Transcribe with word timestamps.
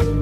Oh 0.00 0.06
iya 0.06 0.16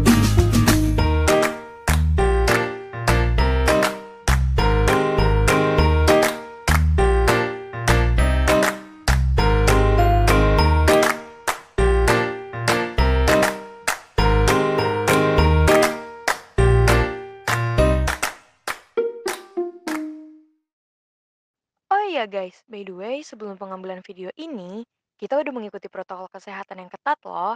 guys, 22.27 22.59
by 22.67 22.83
the 22.83 22.91
way, 22.91 23.23
sebelum 23.23 23.55
pengambilan 23.55 24.03
video 24.03 24.35
ini, 24.35 24.83
kita 25.23 25.39
udah 25.39 25.55
mengikuti 25.55 25.87
protokol 25.87 26.27
kesehatan 26.35 26.83
yang 26.83 26.91
ketat 26.91 27.23
loh. 27.23 27.55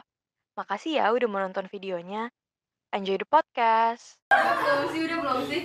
Makasih 0.52 1.00
ya 1.00 1.08
udah 1.08 1.28
menonton 1.32 1.64
videonya. 1.72 2.28
Enjoy 2.92 3.16
the 3.16 3.24
podcast. 3.24 4.20
belum 4.28 4.84
sih 4.92 5.00
udah 5.08 5.16
belum 5.24 5.38
sih? 5.48 5.62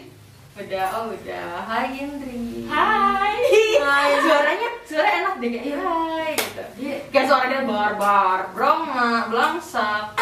Udah 0.56 0.86
oh 0.96 1.12
udah. 1.12 1.68
Hai 1.68 2.08
Indri. 2.08 2.64
Hai. 2.72 3.36
hai. 3.84 4.10
Suaranya 4.24 4.70
suara 4.88 5.10
enak 5.12 5.34
deh 5.44 5.50
kayak 5.60 5.84
hai 5.84 6.32
gitu. 6.40 6.64
Kayak 7.12 7.28
suara 7.28 7.46
dia 7.52 7.68
barbar 7.68 8.40
broma 8.56 9.28
belangsak 9.28 10.16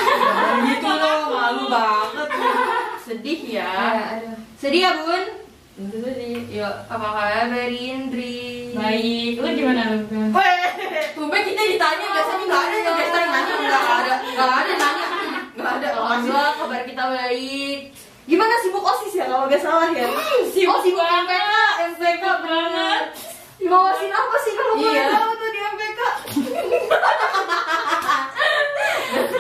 gitu 0.65 0.89
loh 0.89 1.19
malu 1.29 1.63
banget. 1.69 2.29
Sedih 3.05 3.41
ya. 3.45 3.69
Sedih 4.57 4.81
ya 4.81 4.91
bun? 4.97 5.23
Sedih. 5.77 6.41
Yuk 6.49 6.75
apa 6.89 7.07
kabar 7.13 7.69
Indri? 7.69 8.73
Baik, 8.73 9.45
lu 9.45 9.47
gimana 9.53 9.93
lu? 9.93 10.09
Weh, 10.33 10.65
tumben 11.15 11.41
kita 11.41 11.61
ditanya 11.63 12.07
biasanya 12.11 12.45
nggak 12.45 12.63
ada 12.65 12.77
tuh 12.81 12.93
biasanya 12.97 13.27
nanya 13.31 13.55
nggak 13.55 13.83
ada 13.87 14.13
nggak 14.19 14.51
ada 14.51 14.73
nanya 14.75 15.07
nggak 15.55 15.71
ada 15.79 15.87
alhamdulillah 15.95 16.51
kabar 16.59 16.81
kita 16.83 17.03
baik 17.07 17.79
gimana 18.27 18.53
sibuk 18.61 18.83
osis 18.83 19.13
ya 19.15 19.25
kalau 19.45 19.53
nggak 19.53 19.61
salah 19.61 19.93
ya 19.93 20.09
sibuk 20.49 20.67
oh 20.67 20.81
sibuk 20.81 20.97
banget. 20.97 21.37
MPK 21.85 22.01
MPK 22.17 22.25
banget. 22.41 23.03
ngawasin 23.61 24.09
apa 24.09 24.37
sih 24.41 24.53
kalau 24.57 24.73
Iya. 24.75 25.05
tahu 25.11 25.31
tuh 25.35 25.47
di 25.47 25.59
MPK 25.61 25.99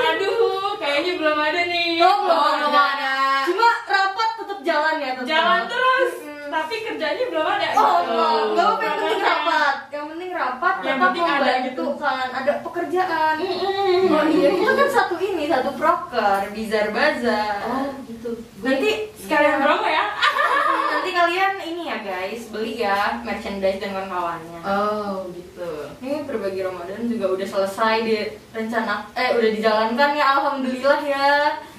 Aduh, 0.05 0.77
kayaknya 0.77 1.11
belum 1.17 1.35
ada 1.35 1.61
nih. 1.65 1.97
oh 1.99 2.15
belum 2.21 2.37
belum 2.61 2.69
ada 2.69 3.13
cuma 3.45 3.69
rapat 3.83 4.29
tetap 4.37 4.59
jalan 4.61 4.95
ya 4.95 5.09
tetap 5.15 5.25
Jalan 5.25 5.61
terus. 5.65 6.13
Tapi 6.55 6.75
kerjanya 6.81 7.23
belum 7.27 7.43
ada. 7.45 7.67
Oh, 7.75 7.99
Gitu. 7.99 8.07
belum. 8.07 8.45
Nggak 8.55 8.63
apa-apa, 8.63 8.83
yang 8.85 8.95
penting 8.95 9.21
rapat. 9.21 9.75
Yang 9.91 10.05
penting 10.07 10.31
rapat, 10.31 10.75
Yang 10.79 10.97
penting 11.03 11.25
ada 11.27 11.53
gitu. 11.67 11.85
kan, 11.99 12.27
ada 12.31 12.53
pekerjaan. 12.63 13.35
Mm-mm. 13.37 14.07
Oh 14.07 14.23
iya, 14.25 14.49
kita 14.53 14.71
kan 14.73 14.89
satu 14.89 15.15
ini, 15.19 15.43
satu 15.45 15.69
proker, 15.75 16.39
Bizar 16.55 16.87
Bazar. 16.89 17.59
Oh, 17.67 17.91
gitu. 18.07 18.29
Nanti 18.63 18.89
Sekalian 19.19 19.59
promo 19.59 19.83
ya. 19.83 20.05
nanti 20.95 21.09
kalian 21.11 21.53
ini 21.59 21.83
ya 21.85 21.97
guys, 21.99 22.47
beli 22.47 22.79
ya 22.79 23.19
merchandise 23.21 23.81
dan 23.81 23.91
kawan-kawannya. 23.91 24.59
Oh, 24.63 25.27
gitu. 25.35 25.71
Ini 25.99 26.23
berbagi 26.23 26.61
Ramadan 26.61 27.03
juga 27.05 27.35
udah 27.35 27.47
selesai 27.47 27.95
di 28.01 28.15
rencana 28.51 29.09
eh 29.11 29.35
udah 29.35 29.49
dijalankan 29.51 30.09
ya 30.13 30.25
alhamdulillah 30.39 30.99
ya. 31.03 31.29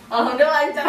Alhamdulillah 0.06 0.54
lancar. 0.70 0.86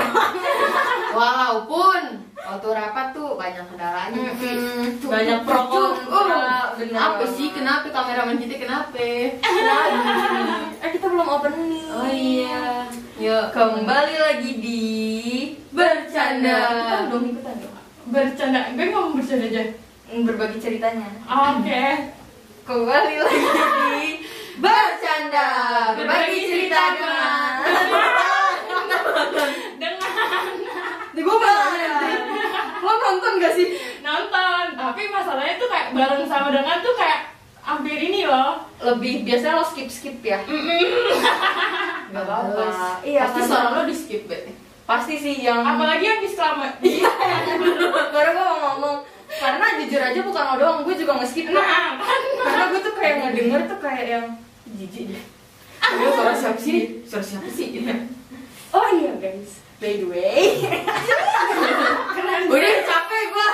Walaupun 1.18 2.02
waktu 2.38 2.68
rapat 2.70 3.08
tuh 3.18 3.34
banyak 3.34 3.66
kendalanya 3.66 4.14
Mm-mm. 4.38 5.02
Banyak 5.02 5.40
pro 5.42 5.62
kontra, 5.68 6.78
bener. 6.78 6.94
apa 6.94 7.26
sih 7.34 7.50
kenapa 7.50 7.90
kameramen 7.90 8.38
kita 8.38 8.62
kenapa 8.62 8.94
Eh 10.86 10.90
kita 10.94 11.06
belum 11.10 11.26
opening. 11.28 11.90
Oh 11.90 12.06
iya. 12.06 12.86
Yuk 13.18 13.50
kembali 13.50 14.16
lagi 14.22 14.52
di 14.62 14.84
bercanda. 15.74 16.58
Kita 16.70 16.98
belum 17.10 17.24
ikutan 17.34 17.56
ya? 17.58 17.70
Bercanda, 18.08 18.60
gue 18.78 18.86
ngomong 18.94 19.14
bercanda 19.18 19.50
aja. 19.50 19.64
Berbagi 20.08 20.58
ceritanya. 20.62 21.10
Oke. 21.26 22.14
Kembali 22.64 23.16
lagi 23.18 23.48
di 23.50 24.08
bercanda. 24.62 25.48
Berbagi 25.98 26.40
cerita 26.46 26.82
dengan. 26.94 28.17
Dengan 29.78 30.12
Di 31.16 31.22
gue 31.26 31.36
Lo 32.78 32.94
nonton 32.94 33.34
gak 33.42 33.54
sih? 33.58 33.68
nonton, 34.08 34.66
tapi 34.80 35.02
masalahnya 35.12 35.60
tuh 35.60 35.68
kayak 35.68 35.92
bareng 35.92 36.24
sama 36.24 36.48
dengan 36.48 36.80
tuh 36.80 36.96
kayak 36.96 37.36
hampir 37.60 38.00
ini 38.00 38.24
loh. 38.24 38.64
Lebih 38.80 39.28
biasanya 39.28 39.60
lo 39.60 39.66
skip 39.68 39.92
skip 39.92 40.24
ya. 40.24 40.40
Gak 42.08 42.24
apa-apa. 42.24 43.04
Iya. 43.04 43.28
pasti 43.28 43.42
suara 43.44 43.76
lo 43.76 43.82
di 43.84 43.96
skip 43.96 44.32
be 44.32 44.38
Pasti 44.88 45.20
sih 45.20 45.44
yang. 45.44 45.60
Apalagi 45.60 46.08
yang 46.08 46.20
disclaimer. 46.24 46.72
Karena 48.16 48.30
gue 48.32 48.46
mau 48.48 48.60
ngomong. 48.72 48.98
Karena 49.28 49.76
jujur 49.84 50.00
aja 50.00 50.20
bukan 50.24 50.44
lo 50.48 50.56
doang, 50.56 50.80
gue 50.88 50.96
juga 50.96 51.20
nge-skip 51.20 51.52
kok. 51.52 51.60
Nah, 51.60 52.00
kan. 52.00 52.22
Karena 52.40 52.66
gue 52.72 52.80
tuh 52.80 52.94
kayak 52.96 53.16
ngedenger 53.20 53.62
tuh 53.68 53.80
kayak 53.84 54.06
yang 54.08 54.26
jijik 54.80 55.12
deh. 55.12 55.24
Aduh, 55.88 56.12
suara 56.12 56.34
siapa 56.36 56.60
sih 56.60 57.02
suara 57.08 57.24
siapa 57.24 57.48
sih 57.48 57.68
gitu 57.72 57.94
Oh 58.68 58.88
iya 58.92 59.16
guys, 59.16 59.64
by 59.80 59.96
the 59.96 60.06
way. 60.12 60.60
udah 62.52 62.74
capek 62.84 63.24
gua 63.32 63.48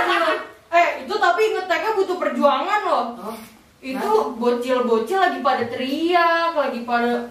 eh 0.78 0.88
itu 1.06 1.14
tapi 1.16 1.42
ngeteknya 1.56 1.90
butuh 1.96 2.16
perjuangan 2.20 2.80
loh. 2.84 3.06
oh 3.18 3.36
Itu 3.80 4.12
bocil-bocil 4.36 5.20
lagi 5.20 5.38
pada 5.40 5.64
teriak, 5.68 6.56
lagi 6.56 6.84
pada 6.84 7.28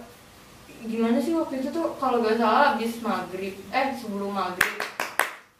gimana 0.84 1.16
sih 1.18 1.34
waktu 1.34 1.64
itu 1.64 1.72
tuh 1.72 1.96
kalau 1.96 2.20
gak 2.20 2.36
salah 2.36 2.74
habis 2.74 3.00
maghrib, 3.00 3.54
eh 3.72 3.86
sebelum 3.94 4.30
maghrib. 4.30 4.78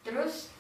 Terus 0.05 0.53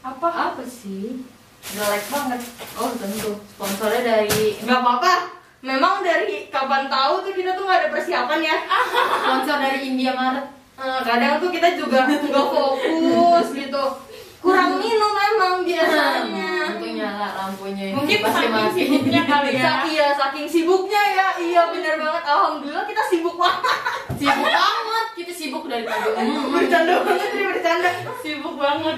apa? 0.00 0.28
apa 0.52 0.62
sih 0.64 1.22
Jelek 1.58 2.04
banget. 2.08 2.40
oh 2.78 2.90
tentu 2.94 3.30
sponsornya 3.52 4.00
dari 4.02 4.56
Gak 4.62 4.78
apa-apa. 4.78 5.37
Memang 5.58 6.06
dari 6.06 6.46
kapan 6.48 6.86
tahu 6.86 7.26
tuh 7.26 7.32
kita 7.34 7.58
tuh 7.58 7.66
gak 7.66 7.78
ada 7.82 7.88
persiapan 7.90 8.40
ya. 8.42 8.56
sponsor 9.22 9.56
dari 9.58 9.90
India 9.90 10.14
Maret 10.14 10.58
Eh, 10.78 11.00
kadang 11.02 11.42
tuh 11.42 11.50
kita 11.50 11.74
juga 11.74 12.06
nggak 12.06 12.22
fokus 12.54 13.50
gitu. 13.50 13.84
Kurang 14.38 14.78
minum 14.78 15.10
emang 15.10 15.66
biasanya. 15.66 16.78
Nyala 16.98 17.28
lampunya 17.38 17.94
Mungkin 17.94 18.18
pasti 18.18 18.46
saking 18.50 18.50
mati 18.50 18.82
sibuknya 18.82 19.22
kali 19.22 19.50
ya. 19.54 19.62
Sa- 19.62 19.86
iya 19.86 20.06
saking 20.18 20.46
sibuknya 20.50 21.02
ya. 21.14 21.28
Iya 21.38 21.62
bener 21.70 21.94
banget. 22.02 22.24
Alhamdulillah 22.26 22.84
kita 22.90 23.02
sibuk 23.06 23.36
banget. 23.38 23.74
Sibuk 24.18 24.48
banget. 24.50 25.06
Kita 25.14 25.32
sibuk 25.32 25.64
dari 25.70 25.84
tadi. 25.86 26.08
Hmm. 26.18 26.50
bercanda 26.50 26.94
banget 27.06 27.28
ini 27.30 27.44
bercanda. 27.46 27.90
Sibuk 28.18 28.54
banget. 28.58 28.96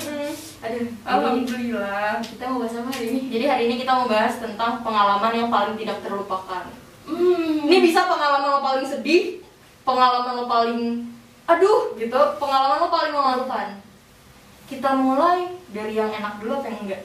aduh. 0.61 0.87
Alhamdulillah. 1.05 2.11
Kita 2.25 2.43
mau 2.49 2.59
bahas 2.65 2.75
apa 2.81 2.89
hari 2.89 3.07
ini? 3.13 3.21
Jadi 3.29 3.45
hari 3.45 3.63
ini 3.69 3.75
kita 3.85 3.93
mau 3.93 4.07
bahas 4.09 4.35
tentang 4.41 4.81
pengalaman 4.81 5.33
yang 5.37 5.49
paling 5.53 5.77
tidak 5.77 6.01
terlupakan. 6.01 6.65
Hmm. 7.11 7.67
ini 7.67 7.91
bisa 7.91 8.07
pengalaman 8.07 8.47
lo 8.47 8.63
paling 8.63 8.87
sedih 8.87 9.43
pengalaman 9.83 10.33
lo 10.41 10.45
paling 10.49 10.81
aduh 11.45 11.93
gitu. 12.01 12.21
Pengalaman 12.41 12.81
lo 12.81 12.89
paling 12.89 13.13
memalukan. 13.13 13.69
Kita 14.71 14.95
mulai 14.95 15.51
dari 15.75 15.99
yang 15.99 16.15
enak 16.15 16.39
dulu 16.39 16.63
apa 16.63 16.71
yang 16.71 16.81
enggak 16.87 17.03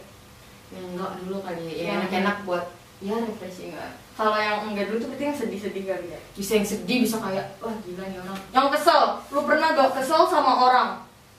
yang 0.74 0.86
enggak 0.96 1.12
dulu 1.22 1.38
kali 1.46 1.62
ya 1.62 1.70
yang 1.70 1.86
Yang 1.86 1.98
enak-enak 2.02 2.38
buat 2.48 2.66
ya 3.04 3.16
refreshing 3.22 3.76
lah 3.76 3.92
kalau 4.16 4.32
yang 4.40 4.72
enggak 4.72 4.88
dulu 4.88 4.98
tuh 5.04 5.08
berarti 5.12 5.26
yang 5.28 5.36
sedih-sedih 5.36 5.84
kali 5.84 6.08
ya? 6.16 6.20
Bisa 6.40 6.52
yang 6.56 6.64
sedih 6.64 6.98
bisa 7.04 7.20
kayak 7.20 7.60
wah 7.60 7.76
gila 7.84 8.08
nih 8.08 8.20
orang. 8.24 8.40
Yang 8.56 8.68
kesel 8.80 9.02
lu 9.36 9.44
pernah 9.44 9.68
gak 9.76 9.92
kesel 10.00 10.24
sama 10.32 10.52
orang? 10.56 10.90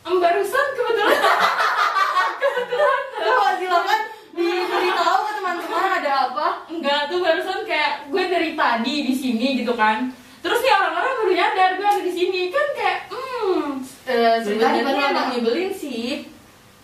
Em, 0.04 0.20
barusan 0.20 0.66
kebetulan. 0.76 1.16
Coba 3.26 3.48
silakan 3.56 4.00
diberitahu 4.36 5.18
ke 5.24 5.32
teman-teman 5.40 5.82
ada 6.04 6.12
apa? 6.28 6.46
enggak 6.68 7.00
tuh 7.08 7.18
barusan 7.24 7.64
kayak 7.64 8.12
gue 8.12 8.24
dari 8.28 8.50
tadi 8.52 8.94
di 9.08 9.14
sini 9.16 9.46
gitu 9.64 9.72
kan. 9.72 10.12
Terus 10.44 10.60
nih 10.60 10.72
orang-orang 10.76 11.12
baru 11.16 11.32
nyadar 11.32 11.70
gue 11.80 11.88
ada 11.88 12.02
di 12.04 12.12
sini. 12.12 12.40
Kan 12.52 12.66
kayak 12.76 12.98
hmm. 13.08 13.68
Eh, 14.06 14.38
Dari 14.38 14.44
sebenarnya 14.44 15.06
ada. 15.10 15.22
nyebelin 15.32 15.72
sih. 15.72 16.28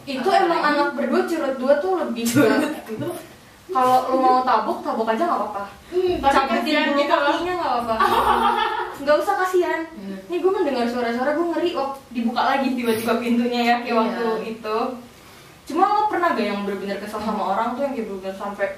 Itu 0.02 0.28
emang 0.28 0.60
anak 0.60 0.88
berdua 0.98 1.22
curut 1.26 1.54
dua 1.58 1.74
tuh 1.78 1.92
lebih 2.02 2.24
ke 2.26 2.42
kalau 3.72 3.98
lu 4.12 4.16
mau 4.20 4.44
tabuk 4.44 4.84
tabuk 4.84 5.08
aja 5.08 5.24
nggak 5.24 5.38
apa-apa. 5.38 5.64
Hmm, 5.88 6.20
tapi 6.20 6.34
Cabutin 6.36 6.76
dulu 6.92 6.98
gitu 7.00 7.14
kakinya 7.16 7.52
nggak 7.56 7.72
apa-apa. 7.72 7.94
Nggak 9.00 9.16
usah 9.22 9.34
kasihan. 9.40 9.80
Hmm. 9.96 10.18
Nih 10.28 10.38
gue 10.44 10.52
mendengar 10.52 10.86
suara-suara 10.90 11.30
gue 11.32 11.46
ngeri 11.56 11.70
waktu 11.72 11.98
dibuka 12.12 12.42
lagi 12.44 12.68
tiba-tiba 12.76 13.14
pintunya 13.16 13.60
ya 13.64 13.74
kayak 13.80 13.88
Iya. 13.88 13.94
waktu 13.96 14.26
itu. 14.58 14.78
Cuma 15.62 15.84
lo 15.88 16.10
pernah 16.10 16.34
gak 16.36 16.42
yang 16.42 16.60
bener-bener 16.66 16.98
kesel 17.00 17.22
sama 17.22 17.54
orang 17.54 17.78
tuh 17.78 17.86
yang 17.86 17.94
kayak 17.96 18.06
bener-bener 18.12 18.36
sampai 18.36 18.68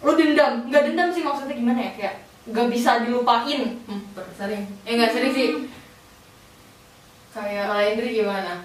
lo 0.00 0.12
dendam? 0.16 0.52
Nggak 0.72 0.82
dendam 0.88 1.08
sih 1.12 1.22
maksudnya 1.26 1.54
gimana 1.58 1.80
ya 1.84 1.90
kayak 1.98 2.14
nggak 2.48 2.66
bisa 2.72 3.04
dilupain. 3.04 3.60
hmm, 3.84 4.00
sering 4.40 4.64
eh 4.88 4.92
nggak 4.96 5.12
sering 5.12 5.32
sih 5.36 5.48
kayak 7.30 7.64
kalau 7.68 7.84
Indri 7.84 8.10
gimana 8.16 8.64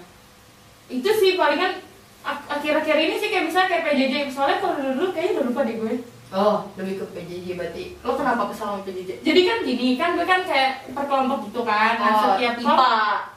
itu 0.88 1.06
sih 1.06 1.38
palingan 1.38 1.85
akhir-akhir 2.26 2.96
ini 2.96 3.14
sih 3.16 3.28
kayak 3.28 3.44
misalnya 3.46 3.68
kayak 3.70 3.84
PJJ 3.86 4.14
soalnya 4.28 4.58
kalau 4.58 4.74
dulu 4.76 5.04
kayaknya 5.10 5.32
udah 5.32 5.44
lupa 5.46 5.60
deh 5.62 5.76
gue 5.76 5.94
oh 6.28 6.56
lebih 6.74 6.94
ke 6.96 7.04
PJJ 7.08 7.46
berarti 7.54 7.84
Lo 8.00 8.12
kenapa 8.12 8.42
kesel 8.50 8.66
sama 8.68 8.78
PJJ? 8.82 9.10
jadi 9.22 9.40
kan 9.42 9.58
gini 9.62 9.88
kan 9.94 10.08
gue 10.12 10.24
kan 10.24 10.40
kayak 10.42 10.70
per 10.90 11.04
kelompok 11.04 11.46
gitu 11.46 11.62
kan 11.62 11.92
nah, 11.96 12.08
Oh, 12.08 12.22
setiap 12.34 12.54
IPA. 12.56 12.92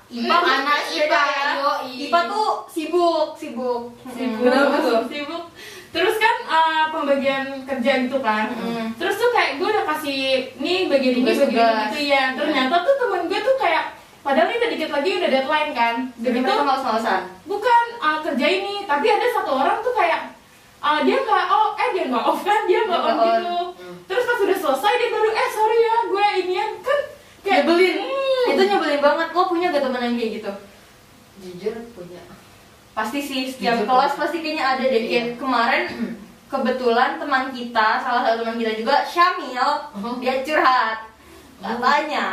IPA 0.10 0.38
Anak 0.42 0.82
beda 0.82 0.98
IPA, 1.06 1.22
ya. 1.22 1.50
yoi. 1.56 1.92
IPA 2.04 2.20
tuh 2.28 2.50
sibuk, 2.66 3.28
sibuk. 3.36 3.82
sibuk 4.10 4.50
tuh? 4.82 5.02
sibuk 5.06 5.44
terus 5.90 6.16
kan 6.18 6.36
uh, 6.46 6.84
pembagian 6.90 7.66
kerja 7.66 7.92
gitu 8.00 8.18
kan 8.20 8.50
Mm. 8.52 8.94
terus 8.96 9.16
tuh 9.16 9.30
kayak 9.30 9.58
gue 9.58 9.68
udah 9.68 9.86
kasih 9.88 10.22
nih 10.58 10.86
bagian 10.86 11.14
ini 11.16 11.26
bagian 11.26 11.74
gitu 11.90 12.00
ya 12.06 12.24
ternyata 12.34 12.76
tuh 12.80 12.96
temen 12.96 13.26
gue 13.26 13.40
tuh 13.40 13.58
kayak 13.58 13.98
padahal 14.30 14.46
ini 14.46 14.58
udah 14.58 14.70
dikit 14.70 14.90
lagi 14.92 15.10
udah 15.16 15.30
deadline 15.32 15.72
kan 15.74 15.96
Jadi 16.16 16.38
gitu 16.38 16.46
mereka 16.46 16.62
males-malesan. 16.62 17.22
bukan 17.44 17.84
uh, 17.98 18.18
kerja 18.22 18.46
ini 18.48 18.86
tapi 18.86 19.06
ada 19.08 19.28
satu 19.32 19.52
orang 19.56 19.82
tuh 19.82 19.90
kayak 19.92 20.22
uh, 20.80 21.02
dia 21.02 21.18
nggak 21.18 21.46
oh 21.48 21.74
eh 21.76 21.90
dia 21.92 22.04
nggak 22.06 22.24
off 22.24 22.40
kan 22.40 22.62
dia 22.64 22.86
nggak 22.86 23.02
on 23.02 23.18
gitu 23.18 23.58
terus 24.06 24.24
pas 24.24 24.40
udah 24.40 24.58
selesai 24.60 24.94
dia 24.96 25.10
baru 25.10 25.30
eh 25.32 25.50
sorry 25.50 25.78
ya 25.80 25.98
gue 26.04 26.26
inian 26.40 26.72
kan 26.80 27.00
kayak 27.40 27.58
Nyebelin. 27.60 27.96
hmm, 27.98 28.52
Itu 28.52 28.62
nyebelin 28.64 29.00
banget. 29.00 29.28
Lo 29.32 29.48
punya 29.48 29.66
gak 29.70 29.82
temen 29.82 30.02
yang 30.04 30.16
kayak 30.16 30.32
gitu? 30.36 30.52
Jujur 31.40 31.76
punya. 31.94 32.22
Pasti 32.92 33.20
sih, 33.20 33.48
setiap 33.48 33.80
Jujur, 33.80 33.88
kelas 33.88 34.12
punya. 34.12 34.20
pasti 34.20 34.38
kayaknya 34.40 34.66
ada 34.68 34.84
deh. 34.84 35.00
Iya. 35.00 35.08
Kayak 35.08 35.28
kemarin 35.40 35.84
kebetulan 36.52 37.10
teman 37.16 37.44
kita, 37.50 37.88
salah 37.98 38.22
satu 38.22 38.44
teman 38.44 38.60
kita 38.60 38.74
juga, 38.76 38.96
Syamil, 39.04 39.68
Oh. 39.96 40.20
dia 40.20 40.44
curhat. 40.44 40.98
Katanya, 41.58 42.28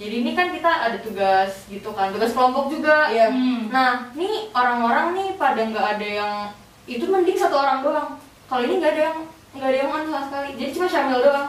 jadi 0.00 0.14
ini 0.24 0.32
kan 0.32 0.48
kita 0.48 0.70
ada 0.88 0.96
tugas 1.04 1.68
gitu 1.68 1.92
kan, 1.92 2.08
tugas 2.08 2.32
kelompok 2.32 2.72
juga. 2.72 3.12
Iya. 3.12 3.28
hmm. 3.28 3.68
Nah, 3.68 4.08
nih 4.16 4.48
orang-orang 4.56 5.12
nih 5.12 5.28
pada 5.36 5.60
nggak 5.60 5.86
ada 6.00 6.08
yang 6.08 6.34
itu 6.88 7.04
mending 7.04 7.36
satu 7.36 7.60
orang 7.60 7.84
doang. 7.84 8.16
Kalau 8.48 8.64
ini 8.64 8.80
nggak 8.80 8.96
ada 8.96 9.02
yang 9.12 9.18
nggak 9.52 9.68
ada 9.68 9.78
yang 9.84 9.90
on 9.92 10.02
sama 10.08 10.20
sekali. 10.24 10.50
Jadi 10.56 10.70
cuma 10.72 10.86
Syamil 10.88 11.20
doang. 11.20 11.48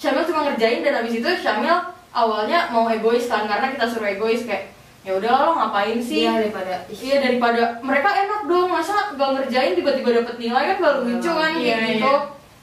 Syamil 0.00 0.24
cuma 0.24 0.40
ngerjain 0.48 0.80
dan 0.80 0.94
habis 0.96 1.14
itu 1.20 1.28
Syamil 1.44 1.76
awalnya 2.16 2.72
mau 2.72 2.88
egois 2.88 3.28
kan 3.28 3.44
karena 3.44 3.68
kita 3.76 3.84
suruh 3.84 4.08
egois 4.08 4.48
kayak 4.48 4.72
ya 5.04 5.20
udah 5.20 5.30
lo 5.36 5.50
ngapain 5.60 6.00
sih? 6.00 6.24
Iya 6.24 6.40
daripada 6.40 6.74
Iya 6.88 7.16
daripada 7.20 7.62
mereka 7.84 8.08
enak 8.16 8.40
dong 8.48 8.68
masa 8.72 9.12
gak 9.12 9.30
ngerjain 9.36 9.76
tiba-tiba 9.76 10.24
dapet 10.24 10.36
nilai 10.40 10.64
kan 10.72 10.76
gak 10.80 10.96
lucu 11.04 11.30
kan 11.36 11.52
Iya, 11.52 11.76
kayak 11.76 11.80
iya. 11.84 11.92
gitu. 12.00 12.14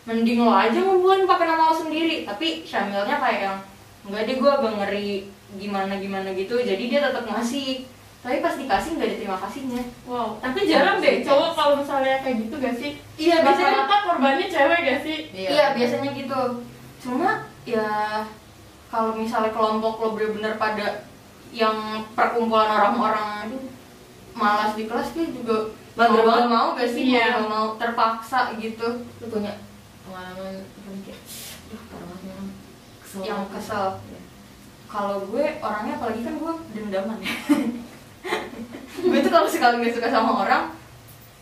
Mending 0.10 0.40
lo 0.42 0.50
aja 0.50 0.78
ngumpulin 0.82 1.30
pakai 1.30 1.46
nama 1.46 1.70
lo 1.70 1.76
sendiri. 1.78 2.26
Tapi 2.26 2.66
Syamilnya 2.66 3.22
kayak 3.22 3.40
yang 3.46 3.58
enggak 4.08 4.24
deh 4.24 4.36
gue 4.38 4.50
agak 4.50 4.74
ngeri 4.74 5.10
gimana 5.56 5.94
gimana 5.96 6.30
gitu. 6.32 6.56
Jadi 6.58 6.84
dia 6.88 7.00
tetap 7.02 7.24
ngasih. 7.24 7.84
Tapi 8.18 8.42
pas 8.42 8.56
dikasih 8.56 8.90
nggak 8.98 9.08
ada 9.08 9.16
terima 9.16 9.38
kasihnya. 9.40 9.82
wow 10.04 10.36
tapi 10.38 10.68
jarang 10.68 11.00
deh 11.00 11.22
cowok 11.22 11.52
kalau 11.54 11.74
misalnya 11.80 12.20
kayak 12.20 12.44
gitu 12.44 12.56
gak 12.58 12.76
sih 12.76 12.92
Iya 13.16 13.40
biasanya. 13.40 13.72
rata-rata 13.78 13.98
korbannya 14.04 14.48
cewek 14.50 14.80
gak 14.84 15.00
sih 15.00 15.18
Iya 15.32 15.66
biasanya 15.72 16.10
gitu. 16.12 16.42
Cuma 17.00 17.30
ya 17.64 17.88
kalau 18.88 19.16
misalnya 19.16 19.54
kelompok 19.54 20.02
lo 20.02 20.08
bener-bener 20.12 20.56
pada 20.56 21.08
yang 21.52 21.78
perkumpulan 22.12 22.68
orang-orang 22.68 23.54
malas 24.36 24.76
di 24.76 24.84
kelas 24.86 25.16
dia 25.16 25.32
juga 25.32 25.72
mau 25.96 26.12
banget. 26.12 26.26
nggak 26.28 26.50
mau 26.52 26.68
gak 26.76 26.90
sih 26.90 27.04
Iya. 27.08 27.16
mau 27.16 27.40
nggak 27.40 27.48
mau 27.48 27.68
terpaksa 27.80 28.40
gitu 28.60 28.88
lu 29.24 29.26
punya 29.30 29.56
pengalaman 30.04 30.68
nih 30.84 31.02
kayak 31.06 31.20
aduh 31.70 31.82
parah 31.88 32.06
banget 32.06 32.22
memang 32.28 32.48
kesel. 33.08 33.24
Yang 33.24 33.44
kesel. 33.56 33.86
Kalau 34.88 35.18
gue 35.28 35.44
orangnya 35.64 35.94
apalagi 35.96 36.22
kan 36.24 36.36
gue 36.36 36.54
dendaman 36.76 37.18
ya. 37.24 37.34
Gue 38.98 39.20
tuh 39.24 39.30
kalau 39.32 39.48
sekali 39.48 39.86
gak 39.86 39.94
suka 39.94 40.10
sama 40.10 40.44
orang 40.44 40.74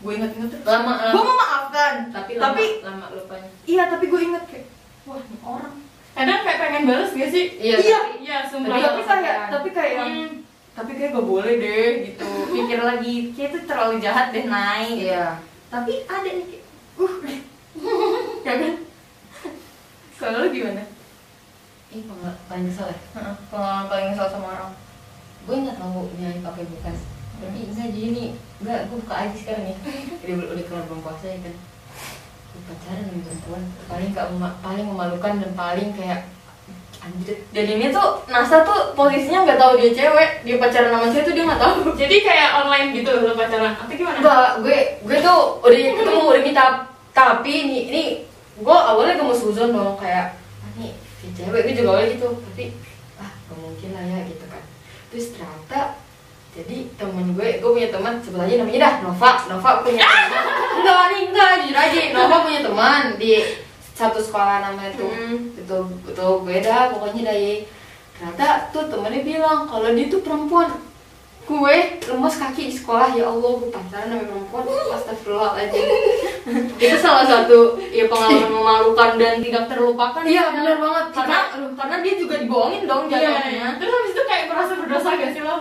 gue 0.03 0.11
inget-inget 0.11 0.49
terus. 0.53 0.65
Lama 0.67 0.91
gue 1.01 1.17
lama 1.17 1.23
memaafkan. 1.23 1.93
Tapi 2.13 2.31
lama 2.37 2.53
tapi 2.53 2.65
lama 2.83 3.05
lupanya. 3.15 3.49
iya 3.65 3.83
tapi 3.89 4.05
gue 4.05 4.21
inget 4.21 4.43
kayak 4.45 4.65
wah 5.07 5.17
ini 5.17 5.37
orang. 5.41 5.75
Kadang 6.13 6.41
kayak 6.45 6.59
pengen 6.61 6.83
bales 6.85 7.11
gak 7.15 7.31
sih? 7.31 7.45
Iya. 7.57 7.77
Iya. 7.79 7.99
iya 8.21 8.37
tapi, 8.45 8.49
sumpah 8.51 8.77
tapi 8.77 9.01
kayak 9.01 9.37
tapi 9.49 9.69
kayak 9.73 9.93
yang 9.97 10.11
Hmm. 10.15 10.31
tapi 10.75 10.91
kayak 10.99 11.09
gak 11.15 11.25
boleh 11.25 11.53
deh 11.57 11.89
gitu. 12.11 12.29
Pikir 12.53 12.79
lagi 12.83 13.13
kayak 13.33 13.49
itu 13.49 13.59
terlalu 13.65 13.95
jahat 14.03 14.29
deh 14.35 14.45
naik. 14.45 14.95
Iya. 14.99 15.25
Tapi 15.71 15.93
ada 16.05 16.29
nih 16.29 16.45
kayak 16.45 16.63
uh 17.01 17.13
ya 18.45 18.53
kan? 18.61 18.73
Kalau 20.15 20.47
gimana 20.51 20.83
ih 21.95 22.03
pengalaman 22.03 22.35
paling 22.51 22.65
kesel 22.67 22.87
ya? 22.91 22.97
Pengalaman 23.47 23.85
paling 23.87 24.07
kesel 24.11 24.27
sama 24.27 24.47
orang? 24.51 24.71
Gue 25.47 25.55
nggak 25.63 25.77
tahu 25.79 26.11
nyanyi 26.19 26.43
pakai 26.43 26.63
bekas. 26.67 26.99
Tapi 27.39 27.59
enggak 27.71 27.87
jadi 27.95 28.07
nih 28.11 28.27
enggak 28.59 28.79
gue 28.91 28.97
buka 28.99 29.15
aja 29.15 29.35
sekarang 29.35 29.63
ya. 29.71 29.75
Udah 30.27 30.35
udah 30.51 30.63
keluar 30.67 30.83
bulan 30.91 31.01
puasa 31.01 31.25
ya 31.31 31.39
kan. 31.39 31.55
Gue 32.51 32.61
pacaran 32.67 33.03
sama 33.07 33.21
perempuan. 33.23 33.63
Paling 33.87 34.09
gak 34.11 34.27
mema- 34.35 34.57
paling 34.59 34.85
memalukan 34.87 35.33
dan 35.39 35.51
paling 35.55 35.89
kayak 35.95 36.21
anjir. 36.99 37.37
Dan 37.55 37.65
ini 37.69 37.85
tuh 37.93 38.09
Nasa 38.27 38.65
tuh 38.65 38.91
posisinya 38.97 39.47
nggak 39.47 39.59
tahu 39.59 39.71
dia 39.79 39.91
cewek. 39.95 40.29
Dia 40.43 40.55
pacaran 40.59 40.91
sama 40.91 41.07
cewek 41.07 41.25
tuh 41.31 41.33
dia 41.37 41.43
nggak 41.47 41.61
tahu. 41.63 41.75
Jadi 42.01 42.15
kayak 42.19 42.49
online 42.65 42.87
gitu 42.91 43.11
lo 43.23 43.31
pacaran. 43.39 43.71
Atau 43.79 43.95
gimana? 43.95 44.19
Enggak 44.19 44.47
gue 44.59 44.77
gue 45.07 45.17
tuh 45.23 45.39
udah 45.63 45.77
ketemu 45.79 46.21
udah 46.27 46.43
minta 46.43 46.65
tapi 47.15 47.51
ini 47.67 47.79
ini 47.87 48.03
gue 48.59 48.75
awalnya 48.75 49.19
gak 49.19 49.27
mau 49.27 49.35
suzon 49.35 49.71
dong 49.71 49.95
kayak 49.95 50.35
nih 50.35 50.44
cewek 51.35 51.61
gue 51.67 51.73
juga 51.77 51.89
awalnya 51.93 52.09
gitu. 52.15 52.29
Tapi 52.39 52.65
ah 53.19 53.31
gak 53.31 53.57
mungkin 53.59 53.89
lah 53.93 54.03
ya 54.03 54.19
gitu 54.25 54.45
kan. 54.47 54.63
Terus 55.11 55.25
ternyata 55.35 55.79
jadi 56.55 56.77
temen 56.95 57.27
gue 57.35 57.47
gue 57.59 57.71
punya 57.75 57.89
teman 57.91 58.23
sebut 58.23 58.39
aja 58.39 58.55
namanya 58.63 58.79
dah 58.79 58.93
Nova. 59.03 59.31
Nova 59.51 59.71
punya 59.83 60.01
teman. 60.01 60.29
Enggak 60.79 61.03
nih 61.11 61.21
enggak 61.31 61.51
jujur 61.65 61.77
aja. 61.77 61.99
Nova 62.15 62.35
punya 62.45 62.61
teman 62.63 63.03
di 63.19 63.31
satu 63.95 64.19
sekolah 64.19 64.59
namanya 64.59 64.91
tuh. 64.95 65.07
Hmm. 65.07 65.55
betul 65.55 65.81
betul 66.03 66.31
beda 66.43 66.91
pokoknya 66.93 67.31
dari 67.31 67.65
ternyata 68.15 68.71
tuh 68.71 68.87
temennya 68.87 69.23
bilang 69.23 69.67
kalau 69.67 69.91
dia 69.91 70.07
tuh 70.07 70.21
perempuan 70.23 70.71
gue 71.45 71.75
lemas 72.09 72.35
kaki 72.41 72.73
di 72.73 72.73
sekolah 72.73 73.13
ya 73.13 73.29
Allah 73.29 73.51
gue 73.61 73.69
pacaran 73.69 74.09
sama 74.09 74.25
perempuan 74.25 74.65
astagfirullahaladzim. 74.97 75.85
Itu 76.81 76.97
salah 76.97 77.25
satu 77.29 77.77
ya 77.93 78.09
pengalaman 78.09 78.49
memalukan 78.49 79.09
dan 79.21 79.37
tidak 79.45 79.69
terlupakan. 79.69 80.25
Iya, 80.25 80.41
ya. 80.41 80.53
bener 80.57 80.75
banget. 80.81 81.05
karena 81.13 81.37
karena 81.77 81.95
dia 82.01 82.13
juga 82.17 82.35
dibohongin 82.41 82.89
dong 82.89 83.05
iya. 83.13 83.29
jatuhnya. 83.29 83.67
Terus 83.77 83.93
habis 83.93 84.11
itu 84.17 84.23
kayak 84.25 84.45
merasa 84.49 84.73
berdosa 84.73 85.09
gak 85.13 85.31
sih 85.37 85.41
lo 85.45 85.57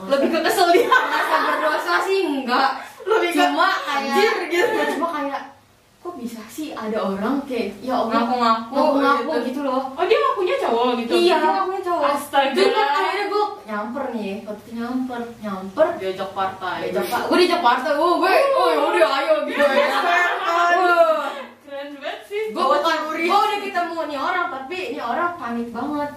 lebih 0.00 0.28
ke 0.32 0.38
kesel 0.40 0.68
dia. 0.72 0.88
merasa 0.88 1.36
berdosa 1.44 1.92
sih 2.08 2.18
enggak. 2.24 2.70
Lebih 3.04 3.30
ke 3.36 3.44
cuma 3.44 3.68
kayak 3.76 4.34
gitu. 4.48 4.76
cuma 4.96 5.08
kayak 5.20 5.42
kok 6.00 6.16
bisa 6.16 6.40
sih 6.48 6.72
ada 6.72 6.96
orang 6.96 7.44
kayak 7.44 7.76
ya 7.84 7.92
Allah 7.92 8.24
ngaku-ngaku 8.24 8.72
ngaku-ngaku 8.72 9.32
gitu. 9.44 9.46
gitu 9.52 9.60
loh. 9.68 9.92
Oh 9.92 10.04
dia 10.08 10.16
ngakunya 10.16 10.56
cowok 10.56 10.84
gitu? 11.04 11.12
Iya 11.12 11.36
ngakunya 11.44 11.80
cowok. 11.84 12.04
Astaga. 12.08 12.56
Kan 12.72 12.88
akhirnya 12.88 13.24
gue 13.28 13.44
nyamper 13.70 14.04
nih, 14.10 14.42
waktu 14.42 14.62
itu 14.66 14.72
nyamper, 14.82 15.22
nyamper. 15.38 15.86
Diajak 16.02 16.30
partai. 16.34 16.90
Diajak 16.90 17.06
pak, 17.06 17.22
gue 17.30 17.36
diajak 17.38 17.62
partai, 17.62 17.92
oh 17.94 18.18
gue, 18.18 18.34
oh 18.58 18.68
yaudah 18.74 19.10
ayo 19.22 19.34
gitu 19.46 19.62
ya. 19.62 19.88
Keren 21.62 21.88
banget 22.02 22.20
sih. 22.26 22.50
Gue 22.50 22.64
bukan 22.66 22.98
gue 23.14 23.30
udah 23.30 23.58
ketemu 23.62 23.98
nih 24.10 24.18
orang 24.18 24.46
tapi 24.50 24.78
nih 24.98 25.02
orang 25.02 25.38
panik 25.38 25.68
banget. 25.70 26.10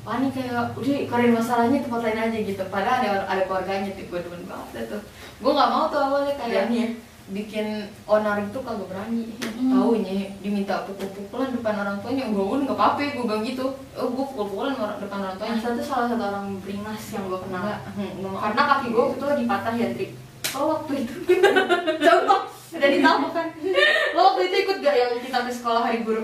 Panik 0.00 0.32
kayak 0.34 0.74
udah 0.74 0.96
kalian 1.06 1.32
masalahnya 1.36 1.78
tempat 1.86 2.00
lain 2.02 2.20
aja 2.26 2.38
gitu. 2.42 2.62
Padahal 2.66 2.96
ada 2.98 3.10
ada 3.30 3.42
keluarganya 3.46 3.94
tuh 3.94 4.04
gue 4.10 4.20
demen 4.26 4.42
banget 4.50 4.90
tuh 4.90 5.02
gue 5.40 5.52
nggak 5.56 5.70
mau 5.72 5.88
tuh 5.88 6.00
awalnya 6.04 6.34
kayak 6.36 6.68
Berani 6.68 6.76
ya? 6.76 6.88
Bikin 7.30 7.86
onar 8.10 8.42
itu 8.42 8.58
kagak 8.58 8.86
berani. 8.90 9.22
Mm. 9.38 9.70
taunya 9.70 10.34
diminta 10.42 10.82
pukul-pukulan 10.86 11.54
depan 11.54 11.74
orang 11.78 11.96
tuanya 12.02 12.26
gue 12.26 12.42
udah 12.42 12.66
nggak 12.66 12.78
apa-apa 12.78 13.00
gue 13.14 13.24
bilang 13.24 13.44
gitu. 13.46 13.66
Oh 13.94 14.08
gue 14.10 14.24
pukul-pukulan 14.34 14.74
depan 14.74 15.18
orang 15.22 15.36
tuanya. 15.38 15.54
Nasa 15.58 15.78
tuh 15.78 15.86
salah 15.86 16.06
satu 16.10 16.24
orang 16.26 16.46
beringas 16.60 17.02
yang 17.14 17.24
gue 17.30 17.40
kenal. 17.46 17.64
Hmm, 17.94 18.10
karena 18.34 18.62
kaki 18.66 18.86
gue 18.90 19.04
itu 19.14 19.26
lagi 19.26 19.44
patah 19.46 19.74
ya 19.78 19.88
Tri 19.94 20.06
lo 20.50 20.62
waktu 20.74 20.92
itu. 21.06 21.14
Contoh 22.06 22.40
udah 22.70 22.90
ditampuk 22.90 23.30
kan 23.34 23.46
lo 24.14 24.20
waktu 24.30 24.40
itu 24.46 24.56
ikut 24.66 24.76
gak 24.82 24.94
yang 24.94 25.12
kita 25.22 25.38
ke 25.46 25.52
sekolah 25.54 25.82
hari 25.86 26.02
guru? 26.02 26.22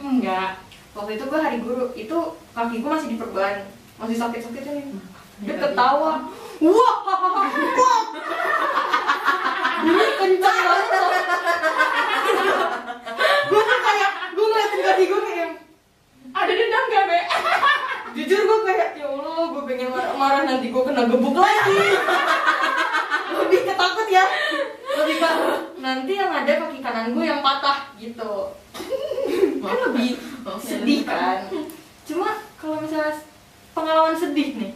Enggak. 0.00 0.60
Waktu 0.92 1.16
itu 1.16 1.24
gue 1.26 1.40
hari 1.40 1.58
guru 1.64 1.84
itu 1.96 2.16
kaki 2.52 2.84
gue 2.84 2.90
masih 2.92 3.08
diperban. 3.16 3.64
Masih 3.96 4.16
sakit-sakitnya 4.20 4.72
nih 4.76 4.86
dia 5.42 5.50
Iya, 5.50 5.54
ketawa. 5.66 6.30
Wah 6.62 6.96
wah 7.82 8.02
ini 10.24 10.36
kencang 10.40 10.58
banget. 10.64 10.88
Gue 13.44 13.60
tuh 13.60 13.78
kayak 13.84 14.10
gue 14.32 14.46
ngeliatin 14.48 14.80
kaki 14.80 15.04
gue 15.04 15.20
kayak 15.20 15.50
ada 16.34 16.52
dendam 16.52 16.84
gak 16.88 17.04
be? 17.06 17.18
Jujur 18.14 18.40
gue 18.46 18.58
kayak 18.64 18.88
ya 18.96 19.06
allah 19.06 19.52
gue 19.52 19.62
pengen 19.68 19.88
marah-marah 19.92 20.42
nanti 20.48 20.66
gue 20.72 20.82
kena 20.82 21.02
gebuk 21.04 21.36
lagi. 21.36 21.76
Lebih 23.34 23.60
ketakut 23.68 24.08
ya. 24.08 24.24
Lebih 24.94 25.16
ke 25.20 25.28
nanti 25.84 26.12
yang 26.16 26.32
ada 26.32 26.52
kaki 26.64 26.78
kanan 26.80 27.12
gue 27.12 27.24
yang 27.28 27.44
patah 27.44 27.92
gitu. 28.00 28.56
Kan 29.60 29.76
lebih 29.92 30.16
sedih 30.60 31.04
kan. 31.04 31.52
Cuma 32.08 32.40
kalau 32.56 32.80
misalnya 32.80 33.12
pengalaman 33.76 34.16
sedih 34.16 34.56
nih 34.56 34.72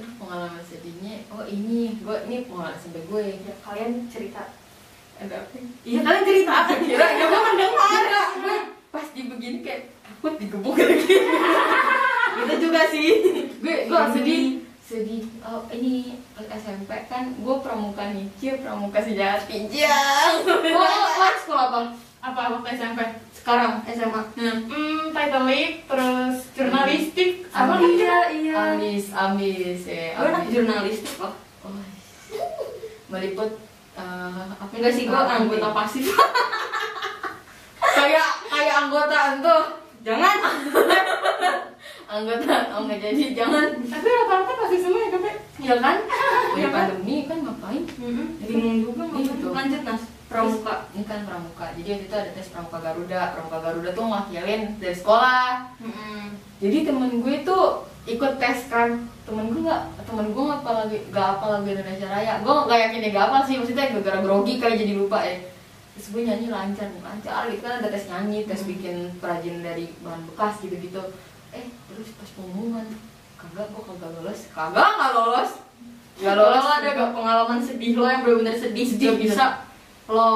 aduh 0.00 0.16
pengalaman 0.16 0.64
sedihnya 0.64 1.28
oh 1.28 1.44
ini 1.44 2.00
gue 2.00 2.16
ini 2.24 2.48
pengalaman 2.48 2.80
sampai 2.80 3.04
gue. 3.04 3.24
Ya 3.44 3.52
kalian 3.60 4.08
cerita. 4.08 4.48
Ada 5.20 5.44
apa 5.44 5.52
ya? 5.52 5.64
iya 5.84 6.00
kalian 6.00 6.24
cerita. 6.24 6.56
Kira 6.88 7.06
ya 7.20 7.24
gue 7.28 7.40
mendengar. 7.52 8.02
Gue 8.40 8.58
pas 8.88 9.06
di 9.12 9.22
begini 9.28 9.60
kayak 9.60 9.92
takut 10.00 10.40
digebuk 10.40 10.72
lagi 10.80 11.16
itu 12.40 12.54
juga 12.64 12.80
sih. 12.88 13.08
Gue 13.60 13.76
gue 13.92 14.00
sedih. 14.16 14.44
Sedih. 14.80 15.22
Oh, 15.44 15.68
ini 15.68 16.16
SMP 16.48 16.90
kan 17.12 17.36
gue 17.36 17.56
pramuka 17.60 18.16
nih. 18.16 18.24
Cie 18.40 18.56
pramuka 18.56 19.04
sejati. 19.04 19.68
Jang 19.68 20.48
Oh, 20.48 20.80
oh, 20.80 21.32
sekolah 21.44 21.66
apa? 21.68 21.80
Apa 22.20 22.52
waktu 22.52 22.68
SMP 22.70 23.00
Sekarang 23.32 23.80
SMA. 23.86 24.22
hmm 24.36 25.08
title 25.10 25.44
lead 25.44 25.72
terus 25.82 26.36
jurnalistik 26.52 27.30
sama 27.48 27.74
Amis. 27.74 27.96
iya, 27.96 28.18
iya. 28.30 28.52
amis 28.70 29.04
amis 29.10 29.80
ya 29.82 30.12
Gue 30.14 30.26
anak 30.26 30.42
amis. 30.42 30.52
jurnalistik 30.52 31.14
loh. 31.16 31.32
Oh, 31.60 31.72
meliput 33.08 33.50
eh, 33.94 34.44
apa 34.52 34.70
Enggak 34.70 34.92
sih, 34.92 35.04
gue 35.04 35.16
Ah, 35.16 35.34
anggota 35.34 35.68
pasif. 35.72 36.04
kayak 37.96 38.30
kayak 38.46 38.74
anggota 38.78 39.18
tuh. 39.40 39.62
Jangan. 40.00 40.36
anggota 42.10 42.54
oh 42.70 42.82
nggak 42.84 42.98
jadi 43.00 43.24
jangan 43.34 43.70
tapi 43.80 44.02
rata-rata 44.04 44.52
pasti 44.58 44.76
semua 44.76 44.98
ya 44.98 45.08
kakak 45.10 45.36
Ya 45.60 45.74
kan? 45.78 45.96
ya 46.52 46.66
pandemi 46.66 47.22
kan 47.22 47.38
ngapain 47.40 47.86
Bingung 48.40 48.82
juga 48.82 49.06
ngapain. 49.06 49.46
Lanjut 49.46 49.82
Nas. 49.86 50.02
Pramuka. 50.30 50.86
ini 50.94 51.02
kan 51.10 51.26
pramuka. 51.26 51.66
Jadi 51.74 51.88
waktu 51.90 52.06
itu 52.06 52.14
ada 52.14 52.30
tes 52.30 52.54
pramuka 52.54 52.78
garuda. 52.78 53.34
Pramuka 53.34 53.58
garuda 53.58 53.90
tuh 53.90 54.04
ngwakilin 54.06 54.62
dari 54.78 54.94
sekolah. 54.94 55.74
Jadi 56.62 56.78
temen 56.86 57.18
gue 57.18 57.36
tuh 57.42 57.82
ikut 58.06 58.38
tes 58.38 58.70
kan. 58.70 59.10
Temen 59.26 59.50
gue 59.50 59.66
nggak 59.66 60.06
temen 60.06 60.30
gue 60.30 60.42
nggak 60.46 60.62
apa 60.62 60.70
lagi 60.86 60.98
nggak 61.10 61.28
apa 61.34 61.44
lagu 61.50 61.66
Indonesia 61.66 62.06
Raya. 62.06 62.32
Gue 62.46 62.52
nggak 62.54 62.78
yakin 62.78 63.02
dia 63.02 63.10
nggak 63.10 63.26
apa 63.26 63.38
sih. 63.42 63.54
Maksudnya 63.58 63.90
gara-gara 63.90 64.18
grogi 64.22 64.54
kayak 64.62 64.78
jadi 64.78 64.92
lupa 64.94 65.18
ya. 65.26 65.34
Terus 65.98 66.06
gue 66.14 66.22
nyanyi 66.22 66.46
lancar 66.46 66.86
nih 66.86 67.02
lancar. 67.02 67.42
Gitu 67.50 67.62
kan 67.66 67.82
ada 67.82 67.88
tes 67.90 68.06
nyanyi 68.06 68.38
tes 68.46 68.62
bikin 68.62 68.96
perajin 69.18 69.66
dari 69.66 69.90
bahan 69.98 70.22
bekas 70.30 70.62
gitu 70.62 70.78
gitu 70.78 71.02
eh 71.50 71.66
terus 71.90 72.14
pas 72.14 72.30
pengumuman 72.38 72.86
kagak 73.34 73.66
gue 73.74 73.82
kagak 73.82 74.10
lolos. 74.14 74.40
Kagak 74.54 74.90
nggak 74.94 75.10
lolos. 75.10 75.50
Nggak 76.22 76.34
lolos. 76.38 76.64
Ada 76.70 76.88
gak 76.94 77.10
pengalaman 77.18 77.58
sedih 77.58 77.98
lo 77.98 78.06
yang 78.06 78.22
benar-benar 78.22 78.54
sedih, 78.54 78.86
Sedih 78.86 79.18
bisa 79.18 79.66
lo 80.10 80.30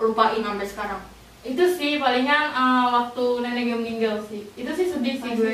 lupain 0.00 0.38
sampai 0.38 0.64
sekarang? 0.64 1.02
itu 1.42 1.60
sih 1.68 1.98
palingan 1.98 2.46
eh, 2.50 2.86
waktu 2.88 3.24
nenek 3.38 3.62
gue 3.66 3.76
meninggal 3.76 4.16
sih 4.22 4.48
itu 4.54 4.70
sih 4.70 4.86
sedih 4.88 5.12
sih 5.14 5.30
gue 5.34 5.52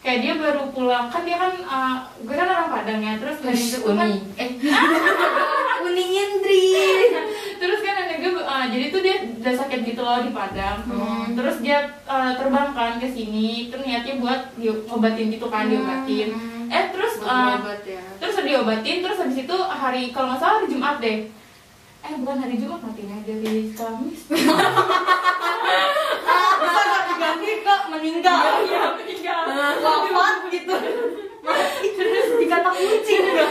kayak 0.00 0.18
dia 0.18 0.32
baru 0.34 0.70
pulang 0.70 1.06
kan 1.06 1.22
dia 1.22 1.36
kan 1.36 1.52
eh, 1.52 1.96
gue 2.18 2.32
kan 2.32 2.48
orang 2.48 2.70
Padang 2.70 3.00
ya 3.00 3.12
terus 3.14 3.36
nenek 3.38 3.60
gue 3.74 3.92
kan 3.92 4.08
uni 4.08 4.18
eh 4.34 4.50
Uni 5.84 6.04
Indri. 6.08 6.64
terus 7.60 7.80
kan 7.80 7.94
nenek 7.98 8.16
gue 8.18 8.32
eh, 8.34 8.64
jadi 8.70 8.84
tuh 8.88 9.00
dia 9.00 9.16
udah 9.36 9.54
sakit 9.54 9.80
gitu 9.84 10.00
loh 10.00 10.18
di 10.18 10.32
Padang 10.32 10.78
Hmm. 10.88 11.36
terus 11.36 11.60
dia 11.60 11.78
eh, 12.00 12.32
terbang 12.34 12.72
kan 12.72 12.96
ke 12.96 13.04
sini 13.06 13.68
niatnya 13.70 14.14
buat 14.16 14.56
diobatin 14.56 15.28
gitu 15.28 15.52
kan 15.52 15.68
diobatin 15.68 16.32
Hmm. 16.32 16.72
eh 16.72 16.84
terus 16.88 17.20
berobat 17.20 17.84
ya. 17.84 18.00
terus 18.16 18.40
diobatin 18.40 18.96
terus 19.00 19.20
habis 19.20 19.36
itu 19.38 19.56
hari 19.60 20.08
kalau 20.10 20.32
nggak 20.32 20.40
salah 20.40 20.54
hari 20.56 20.66
Jumat 20.66 20.96
deh 20.96 21.28
eh 22.04 22.14
bukan 22.20 22.36
hari 22.36 22.60
Jumat 22.60 22.84
matinya 22.84 23.16
dari 23.24 23.72
Kamis 23.72 24.20
Bisa 26.64 26.80
gak 26.84 27.02
diganti 27.08 27.50
ke 27.64 27.76
meninggal? 27.88 28.40
iya 28.68 28.92
meninggal 28.92 29.40
Wafat 29.84 30.36
gitu. 30.52 30.74
Terus 31.96 32.26
dikata 32.36 32.70
kucing 32.72 33.24
gak? 33.32 33.50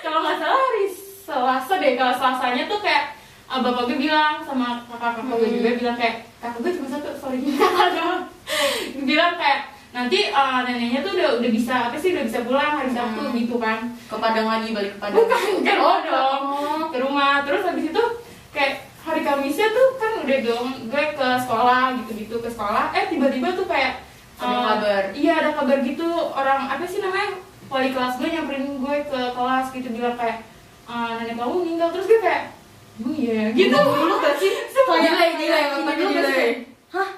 kalau 0.00 0.18
nggak 0.20 0.36
salah 0.40 0.56
hari 0.56 0.84
Selasa 1.24 1.74
deh 1.80 1.92
kalau 1.96 2.14
Selasanya 2.16 2.64
tuh 2.64 2.80
kayak 2.80 3.16
ah, 3.44 3.60
bapak 3.60 3.92
gue 3.92 3.98
bilang 4.00 4.40
sama 4.40 4.84
kakak 4.88 5.20
kakak 5.20 5.36
gue 5.36 5.48
juga 5.60 5.70
bilang 5.76 5.96
kayak 6.00 6.16
kakak 6.40 6.60
gue 6.64 6.72
cuma 6.80 6.88
satu 6.92 7.08
sorry 7.16 7.40
bilang 9.08 9.34
kayak 9.36 9.73
nanti 9.94 10.18
ah, 10.28 10.60
neneknya 10.60 11.00
tuh 11.00 11.14
udah 11.14 11.38
udah 11.38 11.50
bisa 11.50 11.74
apa 11.86 11.94
sih 11.94 12.10
udah 12.10 12.24
bisa 12.24 12.42
pulang 12.42 12.74
hari 12.74 12.90
Sabtu 12.90 13.20
Hmm. 13.22 13.32
gitu 13.32 13.56
kan 13.56 13.78
Ke 14.04 14.16
Padang 14.16 14.46
lagi 14.48 14.68
balik 14.70 14.90
ke 14.90 15.00
Padang. 15.00 15.16
bukan 15.16 15.40
ke 15.60 15.72
rumah 15.72 15.98
dong 16.02 16.40
Oh. 16.44 16.82
ke 16.90 16.98
rumah 16.98 17.32
terus 17.40 17.62
habis 17.62 17.86
itu 17.86 18.02
kayak 18.50 18.74
hari 19.00 19.20
Kamisnya 19.20 19.70
tuh 19.70 19.88
kan 19.94 20.12
udah 20.18 20.38
dong 20.42 20.66
gue 20.84 21.04
ke 21.14 21.28
sekolah 21.38 21.82
gitu-gitu 21.96 22.36
ke 22.36 22.48
sekolah 22.48 22.90
eh 22.90 23.06
tiba-tiba 23.06 23.54
tuh 23.54 23.64
kayak 23.64 24.02
Ada 24.34 24.50
eh, 24.50 24.62
kabar. 24.66 25.02
iya 25.14 25.32
ada 25.38 25.50
kabar 25.52 25.78
gitu 25.80 26.04
orang 26.28 26.66
apa 26.66 26.82
sih 26.84 26.98
namanya 26.98 27.38
wali 27.64 27.88
kelas 27.88 28.18
gue 28.18 28.28
nyamperin 28.28 28.66
gue 28.76 28.96
ke 29.04 29.20
kelas 29.30 29.66
gitu 29.70 29.88
bilang 29.90 30.14
kayak 30.14 30.42
"Eh, 30.84 31.10
nenek 31.16 31.36
kamu 31.36 31.54
meninggal 31.60 31.88
terus 31.90 32.06
gue 32.06 32.18
kayak 32.18 32.50
emang 32.96 33.14
iya 33.14 33.32
ya?" 33.32 33.48
gitu 33.52 33.78
Dulu 33.78 34.14
gak 34.18 34.36
sih? 34.36 34.52
Kayak 34.74 35.12
gak 35.14 35.96
delay. 35.96 36.26
sih? 36.28 36.52
Hah? 36.90 37.08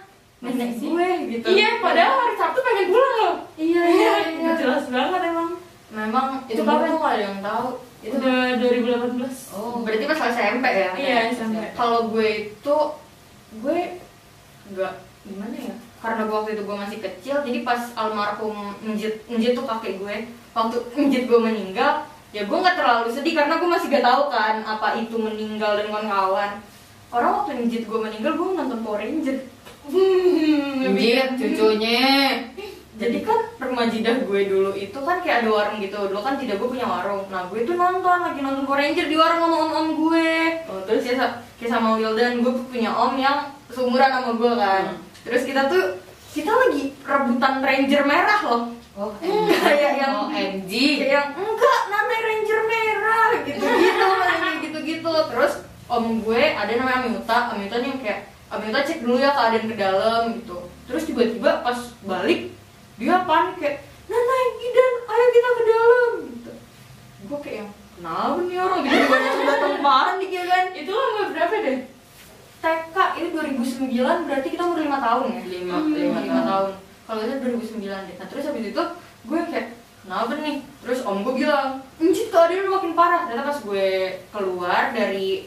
Gue 0.54 1.10
gitu. 1.32 1.46
iya 1.50 1.70
padahal 1.82 2.14
hari 2.14 2.34
Sabtu 2.38 2.58
pengen 2.62 2.86
pulang 2.92 3.14
loh 3.18 3.34
Iya, 3.56 3.82
iya, 3.82 4.12
iya. 4.30 4.44
Gak 4.46 4.56
jelas 4.62 4.84
banget 4.92 5.20
emang 5.26 5.50
Memang 5.86 6.26
itu 6.50 6.60
kapan 6.66 6.92
tuh 6.92 7.00
ada 7.00 7.22
yang 7.22 7.38
tahu. 7.40 7.68
Itu 8.02 8.14
udah 8.20 8.58
2018 8.58 9.54
Oh, 9.56 9.80
berarti 9.80 10.04
pas 10.04 10.20
SMP 10.34 10.66
ya? 10.66 10.90
iya 10.98 11.18
sampai 11.32 11.72
Kalau 11.72 12.10
gue 12.12 12.28
itu 12.52 12.76
gue 13.62 13.78
nggak 14.66 14.92
gimana 15.24 15.56
ya? 15.56 15.74
Karena 15.96 16.22
gue 16.28 16.36
waktu 16.36 16.52
itu 16.54 16.62
gue 16.62 16.76
masih 16.76 16.98
kecil, 17.00 17.36
jadi 17.42 17.58
pas 17.64 17.80
almarhum 17.96 18.76
Njit, 18.84 19.26
Njit 19.26 19.56
tuh 19.56 19.64
kakek 19.64 19.98
gue, 19.98 20.16
waktu 20.52 20.76
Njit 20.94 21.24
gue 21.26 21.40
meninggal, 21.40 22.04
ya 22.30 22.44
gue 22.44 22.58
nggak 22.58 22.76
terlalu 22.78 23.08
sedih 23.10 23.34
karena 23.34 23.58
gue 23.58 23.66
masih 23.66 23.88
gak 23.90 24.04
tahu 24.04 24.28
kan 24.28 24.60
apa 24.62 25.00
itu 25.00 25.16
meninggal 25.16 25.74
dan 25.74 25.88
kawan-kawan. 25.88 26.50
Orang 27.10 27.30
waktu 27.42 27.64
Njit 27.64 27.88
gue 27.88 27.98
meninggal, 27.98 28.36
gue 28.36 28.46
nonton 28.54 28.82
Power 28.84 29.00
Ranger. 29.02 29.38
Anjir, 29.86 31.26
cucunya. 31.38 32.42
Jadi 32.96 33.18
kan 33.28 33.38
rumah 33.60 33.92
jidah 33.92 34.24
gue 34.24 34.40
dulu 34.48 34.72
itu 34.72 34.96
kan 35.04 35.20
kayak 35.20 35.44
ada 35.44 35.50
warung 35.52 35.78
gitu. 35.84 35.96
Dulu 36.08 36.20
kan 36.24 36.40
jidah 36.40 36.56
gue 36.56 36.68
punya 36.68 36.88
warung. 36.88 37.28
Nah 37.28 37.44
gue 37.52 37.68
tuh 37.68 37.76
nonton, 37.76 38.18
lagi 38.24 38.40
nonton 38.40 38.64
Power 38.64 38.80
Ranger 38.80 39.06
di 39.06 39.16
warung 39.20 39.40
sama 39.44 39.56
om-om 39.68 39.88
gue. 40.00 40.32
Oh, 40.72 40.80
Terus? 40.88 41.04
Ya 41.04 41.14
kayak 41.60 41.70
sama 41.70 42.00
Wildan, 42.00 42.40
gue 42.40 42.52
punya 42.72 42.90
om 42.96 43.14
yang 43.20 43.52
seumuran 43.68 44.08
sama 44.08 44.32
gue 44.32 44.52
kan. 44.56 44.84
Terus 45.28 45.42
kita 45.44 45.68
tuh, 45.68 46.00
kita 46.32 46.48
lagi 46.48 46.96
rebutan 47.04 47.60
Ranger 47.60 48.02
merah 48.08 48.40
loh. 48.48 48.62
Oh 48.96 49.12
Kayak 49.68 50.00
yang 50.00 50.24
OMG 50.24 50.72
Kayak 51.04 51.12
yang, 51.12 51.28
enggak 51.36 51.80
Nana 51.92 52.16
Ranger 52.16 52.60
merah 52.64 53.28
Gitu-gitu, 53.44 54.06
gitu-gitu. 54.64 55.12
Terus 55.28 55.52
om 55.86 56.24
gue 56.24 56.42
ada 56.56 56.72
namanya 56.72 57.04
Amita 57.04 57.52
Amita 57.52 57.76
nih 57.76 57.88
yang 57.92 58.00
kayak 58.00 58.20
Amita 58.46 58.80
cek 58.80 59.02
dulu 59.02 59.18
ya 59.18 59.34
keadaan 59.34 59.66
ke 59.66 59.76
dalam 59.76 60.22
gitu 60.38 60.58
Terus 60.86 61.02
tiba-tiba 61.04 61.66
pas 61.66 61.78
balik 62.02 62.54
Dia 62.96 63.26
panik 63.26 63.56
kayak 63.58 63.76
Nana 64.06 64.34
Gidan, 64.56 64.94
ayo 65.02 65.24
kita 65.34 65.48
ke 65.50 65.62
dalam 65.66 66.10
gitu 66.30 66.52
Gue 67.26 67.38
kayak 67.42 67.56
yang 67.60 67.70
Kenapa 67.96 68.38
nih 68.44 68.58
orang 68.60 68.80
gitu 68.84 68.96
Tiba-tiba 69.02 69.44
datang 69.48 69.76
panik 69.80 70.30
ya 70.30 70.44
kan 70.46 70.64
itu 70.70 70.92
umur 70.92 71.26
berapa 71.32 71.54
deh 71.58 71.78
TK 72.56 72.96
itu 73.16 73.28
2009 73.30 74.26
berarti 74.26 74.48
kita 74.50 74.62
umur 74.66 74.78
5 74.82 74.90
tahun 74.98 75.24
ya? 75.30 75.42
Lima, 75.46 75.76
Hmm, 75.76 75.92
lima 75.94 76.18
lima 76.18 76.42
tahun. 76.42 76.70
Kalau 77.06 77.20
itu 77.22 77.34
2009 77.38 78.08
deh. 78.10 78.16
Nah 78.18 78.26
terus 78.26 78.44
habis 78.50 78.64
itu 78.66 78.82
gue 79.22 79.40
kayak 79.46 79.66
kenapa 80.02 80.34
nih? 80.34 80.56
Terus 80.82 81.00
om 81.06 81.22
gue 81.22 81.34
bilang, 81.36 81.78
Njit 82.02 82.26
keadaan 82.26 82.66
udah 82.66 82.74
makin 82.74 82.92
parah. 82.98 83.22
Ternyata 83.30 83.54
pas 83.54 83.60
gue 83.62 83.86
keluar 84.34 84.82
dari 84.90 85.46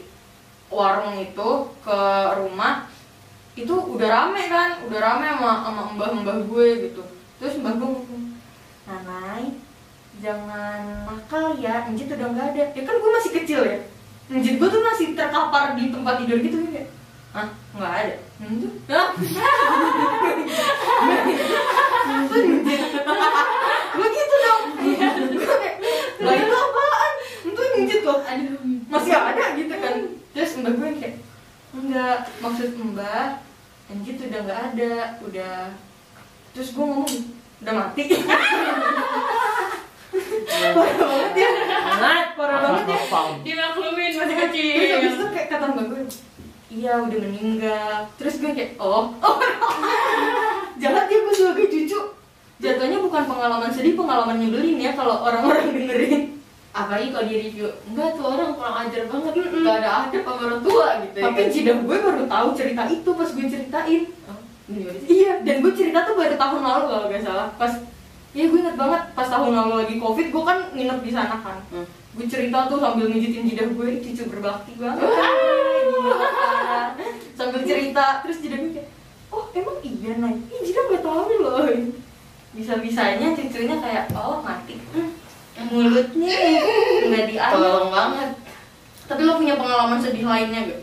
warung 0.72 1.18
itu 1.20 1.50
ke 1.84 2.00
rumah 2.40 2.88
itu 3.64 3.74
udah 3.74 4.08
rame 4.08 4.42
kan, 4.48 4.70
udah 4.88 4.98
rame 5.00 5.26
sama 5.28 5.52
sama 5.64 5.82
mbah-mbah 5.96 6.38
gue 6.48 6.66
gitu. 6.88 7.02
Terus 7.40 7.60
mbah 7.60 7.74
gue 7.76 7.88
ngomong, 7.88 8.24
Nanai, 8.88 9.60
jangan 10.18 11.06
nakal 11.06 11.56
ya, 11.60 11.86
Njit 11.88 12.10
udah 12.10 12.28
nggak 12.32 12.48
ada. 12.56 12.64
Ya 12.74 12.82
kan 12.82 12.96
gue 12.98 13.10
masih 13.10 13.32
kecil 13.42 13.60
ya. 13.64 13.78
Njit 14.30 14.56
gue 14.56 14.68
tuh 14.68 14.82
masih 14.82 15.12
terkapar 15.12 15.76
di 15.76 15.92
tempat 15.92 16.24
tidur 16.24 16.38
gitu 16.40 16.58
ya. 16.72 16.84
Hah? 17.30 17.46
Nggak 17.78 17.92
ada? 17.94 18.16
Itu? 18.42 18.68
Hah? 18.90 19.08
Gue 23.90 24.08
gitu 24.10 24.36
dong 24.42 24.64
Lah 26.26 26.34
itu 26.34 26.54
apaan? 26.54 27.12
Itu 27.46 27.60
njit 27.86 28.00
loh 28.02 28.18
Masih 28.90 29.12
ada 29.14 29.44
gitu 29.54 29.74
kan 29.78 29.94
Terus 30.34 30.58
mbak 30.58 30.72
gue 30.74 30.88
kayak 30.98 31.14
Enggak, 31.70 32.26
maksud 32.42 32.74
mbak 32.74 33.46
Njit 33.90 34.16
udah 34.22 34.40
nggak 34.46 34.60
ada 34.74 34.92
Udah. 35.26 35.74
Terus 36.54 36.68
gue 36.74 36.84
ngomong 36.84 37.10
Udah 37.60 37.74
mati. 37.76 38.02
Parah 40.50 40.94
banget 40.96 41.32
ya. 41.38 41.50
Parah 42.34 42.58
banget 42.62 42.86
ya. 42.88 42.98
dimaklumin 43.44 44.12
masih 44.16 44.36
Terus 44.36 44.90
habis 44.90 45.14
kecil 45.14 45.14
itu 45.14 45.26
kayak 45.34 45.48
kata 45.50 45.66
mbak 45.74 45.84
gue 45.90 46.00
Iya 46.70 46.92
udah 47.02 47.18
meninggal. 47.18 47.94
Terus 48.16 48.34
gue 48.38 48.50
kayak 48.54 48.78
oh 48.78 49.10
Oh. 49.20 49.36
Jangan 50.80 51.04
dia 51.10 51.18
gue 51.20 51.34
sebagai 51.34 51.66
cucu. 51.68 52.00
Jatuhnya 52.60 53.00
bukan 53.00 53.24
pengalaman 53.24 53.72
sedih 53.72 53.96
Pengalaman 53.96 54.36
nyebelin 54.36 54.76
ya 54.76 54.92
Kalau 54.92 55.24
orang-orang 55.24 55.72
dengerin 55.72 56.39
apalagi 56.70 57.10
kalau 57.10 57.26
di 57.26 57.36
review 57.42 57.66
enggak 57.90 58.14
tuh 58.14 58.24
orang 58.30 58.54
kurang 58.54 58.76
ajar 58.86 59.02
banget 59.10 59.32
Mm-mm. 59.34 59.62
gak 59.66 59.76
ada 59.82 59.90
adab 60.06 60.22
sama 60.22 60.40
orang 60.46 60.62
tua 60.62 60.86
gitu 61.02 61.16
ya 61.18 61.24
Tapi 61.26 61.40
kan? 61.42 61.48
jidah 61.50 61.76
gue 61.82 61.96
baru 61.98 62.24
tahu 62.30 62.48
cerita 62.54 62.82
itu 62.86 63.10
Pas 63.10 63.30
gue 63.34 63.46
ceritain. 63.50 64.02
Oh, 64.30 64.38
sih? 64.70 65.06
Iya 65.10 65.32
Dan 65.42 65.54
gue 65.66 65.72
cerita 65.74 65.98
tuh 66.06 66.14
baru 66.14 66.38
tahun 66.38 66.62
lalu 66.62 66.84
kalau 66.86 67.06
gak 67.10 67.22
salah. 67.26 67.48
Pas 67.58 67.72
Iya 68.30 68.44
gue 68.46 68.58
inget 68.62 68.76
banget 68.78 69.02
pas 69.10 69.26
tahun 69.26 69.50
lalu 69.50 69.74
lagi 69.82 69.96
covid 69.98 70.26
gue 70.30 70.42
kan 70.46 70.58
nginep 70.70 70.98
di 71.02 71.10
sana 71.10 71.36
kan. 71.42 71.58
Hmm. 71.74 71.86
gue 72.10 72.26
cerita 72.26 72.66
tuh 72.66 72.78
sambil 72.78 73.06
ngejitin 73.06 73.46
jidah 73.46 73.66
gue 73.66 73.88
cucu 73.98 74.22
berbakti 74.30 74.72
banget. 74.78 75.02
Sambil 77.34 77.60
cerita 77.64 78.22
terus 78.22 78.38
jidah 78.38 78.58
gue 78.60 78.70
kayak 78.74 78.88
oh 79.30 79.44
emang 79.50 79.78
iya 79.82 80.12
nay? 80.18 80.34
Ih, 80.46 80.60
jidah 80.62 80.82
nggak 80.86 81.02
tahu 81.02 81.32
loh. 81.42 81.66
Bisa 82.50 82.78
bisanya 82.78 83.34
cucunya 83.34 83.76
kayak 83.78 84.04
oh 84.14 84.38
mati. 84.42 84.78
Hmm, 84.94 85.10
mulutnya 85.62 86.36
nggak 87.02 87.24
diayak 87.26 87.50
tolong 87.50 87.88
banget. 87.88 88.30
Tapi 89.04 89.20
lo 89.20 89.34
punya 89.34 89.54
pengalaman 89.54 89.98
sedih 89.98 90.24
lainnya 90.24 90.60
gak 90.64 90.80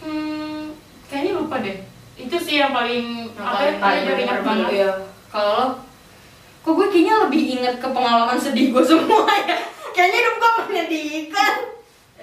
Hmm, 0.00 0.72
kayaknya 1.06 1.32
lupa 1.34 1.60
deh. 1.60 1.76
Itu 2.14 2.36
sih 2.36 2.58
yang 2.58 2.70
paling 2.70 3.24
Yang 3.26 3.40
apa 3.40 3.52
paling- 3.54 3.72
ya, 3.72 3.80
paling 3.80 4.04
ingat 4.20 4.38
banget. 4.42 4.68
ya 4.74 4.90
kalau 5.28 5.52
lo? 5.54 5.66
Kok 6.60 6.72
gue 6.74 6.86
kayaknya 6.88 7.14
lebih 7.22 7.42
inget 7.54 7.76
ke 7.76 7.86
pengalaman 7.86 8.36
sedih 8.36 8.68
gue 8.70 8.80
semua 8.82 9.24
ya. 9.42 9.56
Kayaknya 9.94 10.18
hidup 10.18 10.36
gue 10.36 10.50
menyedihkan 10.64 11.52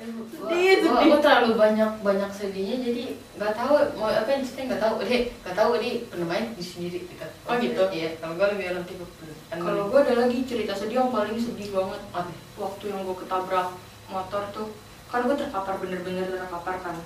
Sedih, 0.02 0.82
gue 0.82 0.90
sedih. 0.90 1.22
terlalu 1.22 1.54
banyak 1.54 1.92
banyak 2.02 2.32
sedihnya 2.34 2.78
jadi 2.90 3.04
nggak 3.38 3.54
tahu 3.54 3.74
mau 4.02 4.10
apa 4.10 4.30
yang 4.34 4.42
cerita 4.42 4.74
nggak 4.74 4.82
tahu. 4.82 4.94
Deh 5.06 5.22
nggak 5.30 5.56
tahu 5.56 5.72
deh 5.78 5.96
pernah 6.10 6.28
main 6.34 6.46
di 6.58 6.64
sendiri 6.66 7.06
gitu. 7.06 7.26
Oh, 7.46 7.54
gitu? 7.62 7.84
iya 7.94 8.18
kalau 8.18 8.34
gue 8.34 8.48
lebih 8.58 8.66
orang 8.74 8.86
tipe 8.90 9.06
kalau 9.52 9.94
gue 9.94 10.00
ada 10.02 10.14
lagi 10.26 10.38
cerita 10.42 10.74
sedih 10.74 11.06
yang 11.06 11.14
paling 11.14 11.38
sedih 11.38 11.70
banget. 11.70 12.02
Apa? 12.18 12.34
Waktu 12.58 12.84
yang 12.90 13.06
gue 13.06 13.18
ketabrak 13.22 13.70
motor 14.10 14.44
tuh 14.50 14.68
kan 15.06 15.22
gue 15.30 15.38
terkapar 15.38 15.78
bener-bener 15.78 16.26
terkapar 16.34 16.76
kan. 16.82 16.98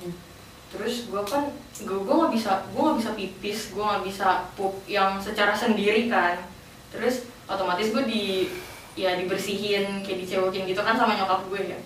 Terus 0.71 1.11
gue 1.11 1.23
kan 1.27 1.51
gue 1.75 1.99
gue 1.99 2.15
nggak 2.15 2.31
bisa 2.31 2.63
gue 2.71 2.79
nggak 2.79 2.97
bisa 3.03 3.11
pipis 3.11 3.59
gue 3.75 3.83
nggak 3.83 4.03
bisa 4.07 4.27
pup 4.55 4.71
yang 4.87 5.19
secara 5.19 5.51
sendiri 5.51 6.07
kan. 6.07 6.47
Terus 6.95 7.27
otomatis 7.43 7.91
gue 7.91 8.03
di 8.07 8.23
ya 8.95 9.19
dibersihin 9.19 9.99
kayak 9.99 10.23
dicewokin 10.23 10.63
gitu 10.63 10.79
kan 10.79 10.95
sama 10.95 11.19
nyokap 11.19 11.43
gue 11.51 11.75
ya 11.75 11.79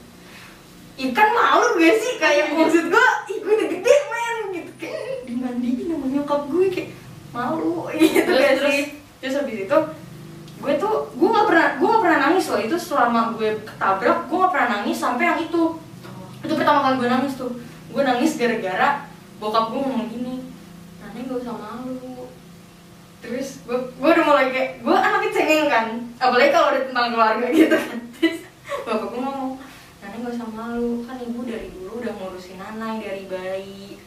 ikan 1.00 1.30
malu 1.32 1.68
gak 1.76 1.96
sih? 1.96 2.14
Kayak 2.20 2.52
maksud 2.52 2.86
gue 2.92 3.06
ih 3.32 3.38
gue 3.40 3.54
udah 3.56 3.68
gede 3.72 3.96
men 4.12 4.38
gitu. 4.52 4.72
Kayak 4.76 5.24
dimandiin 5.24 5.86
sama 5.88 6.06
nyokap 6.08 6.42
gue 6.48 6.66
kayak 6.68 6.90
malu 7.32 7.88
gitu 7.96 8.20
Terus, 8.26 8.40
gak 8.44 8.54
terus? 8.60 8.74
sih? 8.74 8.86
terus 9.20 9.36
habis 9.36 9.68
itu 9.68 9.78
gue 10.60 10.74
tuh 10.76 10.96
gue 11.16 11.30
nggak 11.32 11.48
pernah 11.48 11.68
gue 11.80 11.88
nggak 11.88 12.04
pernah 12.04 12.20
nangis 12.28 12.46
loh. 12.52 12.60
Itu 12.60 12.76
selama 12.76 13.20
gue 13.36 13.50
ketabrak 13.64 14.28
gue 14.28 14.38
nggak 14.38 14.54
pernah 14.54 14.70
nangis 14.80 14.98
sampai 15.00 15.24
yang 15.26 15.40
itu. 15.40 15.64
Itu 16.40 16.54
pertama 16.56 16.80
kali 16.84 16.96
gue 17.00 17.10
nangis 17.10 17.34
tuh. 17.40 17.52
Gue 17.90 18.02
nangis 18.04 18.36
gara-gara 18.36 19.08
bokap 19.40 19.72
gue 19.72 19.80
ngomong 19.80 20.08
gini 20.12 20.36
nanti 21.00 21.24
gak 21.24 21.40
usah 21.40 21.56
malu. 21.56 22.28
Terus 23.20 23.64
gue 23.64 23.76
gue 23.76 24.10
udah 24.12 24.26
mulai 24.28 24.52
kayak 24.52 24.84
gue 24.84 24.96
anaknya 24.96 25.32
cengeng 25.32 25.68
kan. 25.72 25.86
Apalagi 26.20 26.52
kalau 26.52 26.68
udah 26.76 26.84
tentang 26.92 27.08
keluarga 27.16 27.46
gitu 27.56 27.76
kan 27.76 28.00
terus 28.20 28.40
bapak 28.84 29.08
gue 29.08 29.22
ngomong 29.24 29.52
nanti 30.30 30.38
gak 30.38 30.46
usah 30.46 30.50
malu 30.54 31.02
kan 31.10 31.18
ibu 31.18 31.42
dari 31.42 31.74
dulu 31.74 32.06
udah 32.06 32.14
ngurusin 32.14 32.62
nanai 32.62 33.02
dari 33.02 33.26
bayi. 33.26 33.98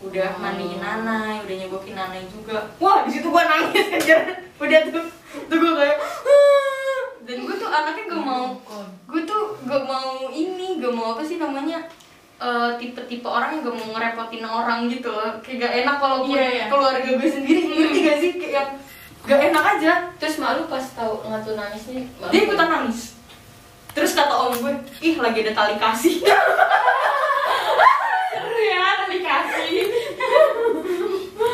Udah 0.00 0.28
Oh. 0.28 0.40
mandiin 0.40 0.76
nanai 0.76 1.40
udah 1.40 1.56
nyegokin 1.56 1.96
nanai 1.96 2.28
juga. 2.28 2.68
Wah 2.76 3.04
di 3.04 3.16
situ 3.16 3.32
gue 3.32 3.42
nangis 3.42 3.88
kejar 3.96 4.20
udah 4.60 4.80
tuh 4.92 5.06
tuh 5.48 5.56
gue 5.56 5.72
kayak 5.72 5.96
"Ah." 5.96 7.00
dan 7.24 7.36
gue 7.40 7.56
tuh 7.56 7.70
anaknya 7.70 8.12
gak 8.12 8.20
mau 8.20 8.60
gue 9.08 9.22
tuh 9.24 9.56
gak 9.64 9.82
mau 9.88 10.28
ini 10.28 10.76
gak 10.76 10.92
mau 10.92 11.16
apa 11.16 11.22
sih 11.24 11.40
namanya 11.40 11.80
eh, 12.36 12.70
tipe-tipe 12.76 13.24
orang 13.24 13.56
yang 13.56 13.64
gak 13.64 13.76
mau 13.76 13.88
ngerepotin 13.96 14.44
orang 14.44 14.84
gitu 14.84 15.08
loh. 15.08 15.32
Kayak 15.40 15.56
gak 15.64 15.74
enak 15.80 15.96
kalau 15.96 16.18
Iya, 16.28 16.44
iya. 16.44 16.64
keluarga 16.68 17.08
gue 17.08 17.30
sendiri 17.30 17.60
ngerti 17.64 17.98
gak 18.02 18.18
sih? 18.20 18.32
Kayak 18.36 18.52
yang 18.52 18.68
gak 19.24 19.40
enak 19.48 19.64
aja. 19.76 19.92
Terus 20.20 20.36
malu 20.36 20.68
pas 20.68 20.84
tahu 20.92 21.24
nggak 21.24 21.40
tuh 21.40 21.54
nangisnya? 21.56 22.04
Dia 22.28 22.40
ikutan 22.44 22.68
nangis 22.68 23.16
terus 23.90 24.12
kata 24.12 24.30
om 24.32 24.54
gue 24.54 24.72
ih 25.00 25.16
lagi 25.16 25.38
ada 25.40 25.52
tali 25.52 25.74
kasih 25.76 26.14
Seru 28.30 28.56
ya, 28.58 28.84
tadi 29.00 29.18
kasih. 29.20 29.82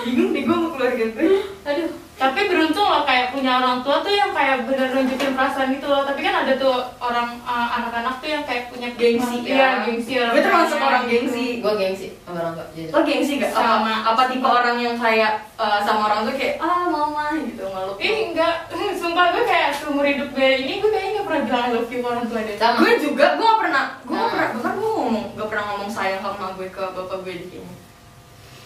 bingung 0.04 0.30
deh 0.30 0.42
gue 0.42 0.54
sama 0.54 0.68
keluarga 0.70 1.04
gue 1.08 1.26
aduh 1.64 1.90
Tapi 2.16 2.48
beruntung 2.48 2.80
loh 2.82 3.04
kayak 3.04 3.28
punya 3.28 3.60
orang 3.60 3.84
tua 3.84 4.00
tuh 4.00 4.08
yang 4.08 4.32
kayak 4.32 4.64
bener 4.64 4.88
nunjukin 4.88 5.36
perasaan 5.36 5.68
gitu 5.68 5.84
loh. 5.84 6.00
Tapi 6.00 6.24
kan 6.24 6.48
ada 6.48 6.56
tuh 6.56 6.72
orang 6.96 7.36
uh, 7.44 7.68
anak-anak 7.76 8.16
tuh 8.16 8.28
yang 8.30 8.40
kayak 8.40 8.72
punya 8.72 8.88
Gengsi, 8.90 9.44
Iya, 9.44 9.52
ya. 9.52 9.68
gengsi. 9.84 10.16
Gue 10.16 10.40
termasuk 10.40 10.80
orang 10.80 11.04
gitu. 11.04 11.28
gengsi. 11.28 11.46
gue 11.60 11.72
gengsi 11.76 12.08
sama 12.18 12.40
orang 12.40 12.54
tua 12.54 12.66
jadi 12.70 12.88
lo 12.88 13.00
gengsi 13.02 13.32
gak 13.36 13.52
Sama. 13.52 13.68
sama 13.74 13.92
apa 14.06 14.22
tipe 14.26 14.48
orang 14.48 14.76
yang 14.78 14.96
kayak 14.96 15.32
eh, 15.54 15.78
sama 15.82 16.00
orang 16.06 16.20
tuh 16.24 16.34
kayak 16.34 16.54
ah 16.56 16.84
mama 16.86 17.24
gitu 17.38 17.62
ngeluk 17.64 17.96
Ih 17.98 18.16
enggak, 18.26 18.54
sumpah 19.00 19.24
gue 19.30 19.44
kayak 19.44 19.70
seumur 19.74 20.04
hidup 20.04 20.28
gue 20.30 20.50
ini 20.58 20.72
gue 20.78 20.88
gak 20.88 21.05
pernah 21.26 21.42
bilang 21.42 21.62
I 21.62 21.70
love 21.72 21.88
you 21.88 21.98
ke 21.98 22.06
orang 22.06 22.26
tua 22.26 22.40
deh 22.40 22.56
sama. 22.56 22.76
Gue 22.78 22.92
juga 22.96 23.26
gue 23.34 23.44
gak 23.44 23.60
pernah 23.60 23.84
gue 24.00 24.12
gak 24.12 24.22
Nah. 24.22 24.30
pernah 24.30 24.48
bahkan 24.54 24.72
gue 24.74 24.90
ngomong 24.92 25.24
gak 25.34 25.48
pernah 25.48 25.64
ngomong 25.68 25.90
sayang 25.90 26.20
sama 26.20 26.46
gue 26.54 26.68
ke 26.68 26.82
bapak 26.86 27.18
gue 27.20 27.34
di 27.34 27.46
sini. 27.48 27.74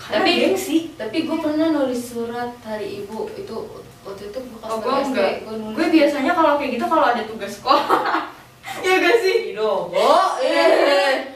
Tapi- 0.00 0.38
gengsi 0.42 0.76
tapi 0.94 1.16
gue 1.22 1.36
pernah 1.36 1.68
nulis 1.70 2.02
surat 2.02 2.50
hari 2.60 3.00
ibu 3.00 3.30
itu 3.30 3.56
waktu 4.00 4.22
itu 4.26 4.38
gue 4.38 4.58
oh 4.60 4.78
gue 4.78 4.92
enggak. 5.04 5.32
gue 5.42 5.56
gue 5.70 5.86
biasanya 5.90 6.32
kalau 6.32 6.56
kayak 6.56 6.70
gitu 6.74 6.84
kalau 6.84 7.06
ada 7.06 7.22
tugas 7.22 7.52
sekolah. 7.52 7.88
Ya 8.80 8.92
gak 8.96 9.16
sih? 9.18 9.56
Oh 9.56 9.90
eh 10.40 11.26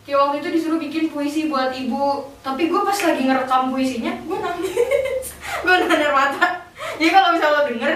kayak 0.00 0.16
waktu 0.18 0.36
itu 0.38 0.48
disuruh 0.50 0.78
bikin 0.78 1.08
puisi 1.08 1.46
buat 1.46 1.70
ibu. 1.70 2.24
Tapi 2.40 2.66
gue 2.66 2.80
pas 2.80 2.96
lagi 2.96 3.22
ngerekam 3.22 3.68
puisinya 3.68 4.12
gue 4.18 4.38
nangis. 4.38 5.26
Gue 5.60 5.76
nanar 5.76 6.10
mata. 6.10 6.46
Jadi 6.96 7.10
kalau 7.10 7.34
misalnya 7.34 7.52
lo 7.54 7.62
denger 7.66 7.92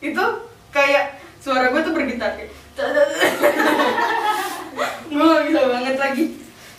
itu 0.00 0.24
kayak 0.68 1.16
suara 1.46 1.70
gue 1.70 1.78
tuh 1.78 1.94
bergetar 1.94 2.34
kayak 2.34 2.50
gue 5.06 5.22
gak 5.30 5.44
bisa 5.46 5.60
banget 5.70 5.94
lagi. 5.94 6.24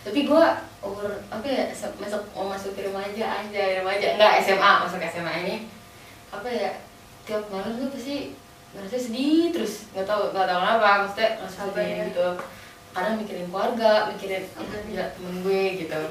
Tapi 0.04 0.20
gue 0.28 0.46
umur 0.84 1.12
apa 1.32 1.48
ya 1.48 1.72
masuk 1.72 2.22
mau 2.36 2.52
masuk 2.52 2.76
ke 2.76 2.84
remaja. 2.84 3.24
Aja 3.48 3.64
remaja 3.80 4.08
enggak 4.20 4.44
SMA 4.44 4.72
masuk 4.84 5.00
SMA 5.00 5.34
ini. 5.48 5.56
Apa 6.36 6.52
ya 6.52 6.84
tiap 7.24 7.48
malam 7.48 7.80
tuh 7.80 7.96
pasti 7.96 8.36
ngerasa 8.76 9.00
sedih 9.00 9.56
terus. 9.56 9.88
Nggak 9.96 10.04
tahu 10.04 10.36
nggak 10.36 10.48
tahu 10.52 10.60
kenapa 10.60 11.08
maksudnya 11.08 11.30
ngerasa 11.40 11.60
sedih 11.72 11.88
ya? 11.88 12.04
gitu. 12.12 12.28
Kadang 12.92 13.16
mikirin 13.24 13.48
keluarga 13.48 13.92
mikirin 14.12 14.44
apa 14.52 14.74
ya 14.92 15.06
temen 15.16 15.36
gue 15.48 15.64
gitu. 15.80 16.02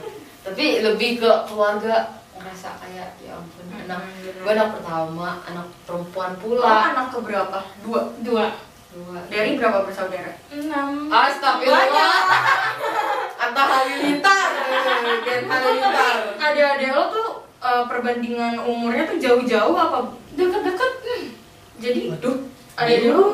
Tapi 0.49 0.65
lebih 0.81 1.21
ke 1.21 1.31
keluarga 1.45 2.25
ngerasa 2.47 2.79
kayak 2.79 3.19
ya 3.19 3.35
ampun 3.35 3.67
anak 3.75 4.07
bener. 4.23 4.39
gue 4.39 4.53
anak 4.55 4.69
pertama 4.79 5.43
anak 5.43 5.67
perempuan 5.83 6.33
pula 6.39 6.95
anak 6.95 7.11
keberapa? 7.11 7.59
Dua 7.83 8.01
Dua 8.23 8.55
dua 8.95 9.19
Dari 9.27 9.59
berapa 9.59 9.83
bersaudara? 9.83 10.31
Enam 10.55 11.11
Astagfirullah 11.11 12.15
Atta 13.35 13.63
Halilintar 13.67 14.47
Halilintar 15.27 16.17
Adik-adik 16.39 16.91
lo 16.95 17.05
tuh 17.11 17.29
eh, 17.67 17.83
perbandingan 17.91 18.63
umurnya 18.63 19.11
tuh 19.11 19.19
jauh-jauh 19.19 19.75
apa? 19.75 20.15
Deket-deket 20.39 20.93
hmm. 21.03 21.25
Jadi 21.83 22.01
Waduh 22.15 22.37
adik-adik 22.79 23.11
lo 23.11 23.27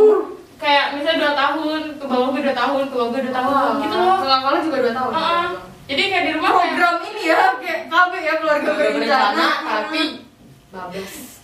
Kayak 0.57 0.94
misalnya 0.94 1.27
dua 1.27 1.35
tahun, 1.35 1.81
ke 1.98 2.05
bawah 2.07 2.31
gue 2.31 2.42
dua 2.46 2.55
tahun, 2.55 2.87
ke 2.87 2.94
bawah 2.94 3.11
gue 3.12 3.22
dua 3.27 3.35
tahun 3.35 3.70
gitu 3.83 3.96
loh 3.98 4.16
Kakak 4.22 4.51
lo 4.55 4.59
juga 4.62 4.79
dua 4.79 4.94
tahun. 4.94 5.12
Heeh. 5.12 5.71
Jadi 5.83 6.03
kayak 6.09 6.25
di 6.25 6.33
rumah 6.38 6.51
kayak 6.55 6.73
Program 6.79 6.97
ini 7.11 7.23
ya, 7.27 7.42
kayak 7.59 7.81
KB 7.90 8.12
ya 8.23 8.35
keluarga 8.38 8.71
berencana. 8.79 9.47
tapi 9.66 10.03
bablas 10.73 11.42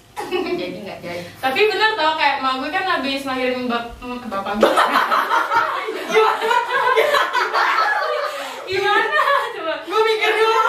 jadi 0.58 0.78
nggak 0.82 0.98
jadi. 1.02 1.22
Tapi 1.38 1.60
bener 1.70 1.90
tau 1.94 2.14
kayak 2.18 2.42
mak 2.42 2.58
gue 2.58 2.70
kan 2.74 2.84
habis 2.86 3.22
ngelahirin 3.22 3.70
bap 3.70 3.94
mm, 4.02 4.18
bapak 4.26 4.54
gue. 4.58 4.72
Gimana? 8.68 9.20
Coba. 9.54 9.74
Gue 9.86 10.00
mikir 10.02 10.32
dulu. 10.34 10.62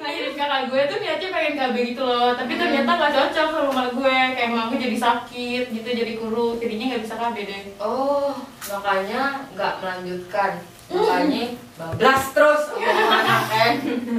ngelahirin 0.00 0.34
kakak 0.34 0.62
gue 0.72 0.80
tuh 0.90 0.98
niatnya 0.98 1.28
pengen 1.30 1.54
KB 1.60 1.76
gitu 1.92 2.02
loh 2.02 2.32
Tapi 2.32 2.52
ternyata 2.56 2.90
gak 2.96 3.12
cocok 3.12 3.48
sama 3.54 3.70
mak 3.70 3.88
gue. 3.94 4.18
Kayak 4.34 4.50
mak 4.50 4.64
gue 4.74 4.78
jadi 4.82 4.96
sakit 4.98 5.64
gitu, 5.70 5.88
jadi 5.88 6.12
kurus 6.18 6.58
Jadinya 6.58 6.86
gak 6.96 7.02
bisa 7.06 7.14
KB 7.18 7.36
deh. 7.46 7.62
Oh 7.78 8.34
makanya 8.70 9.50
nggak 9.58 9.82
melanjutkan 9.82 10.62
makanya 10.90 11.44
bablas 11.72 12.22
terus 12.30 12.62
sama 12.66 12.90
anak 13.16 13.42
kan 13.46 13.72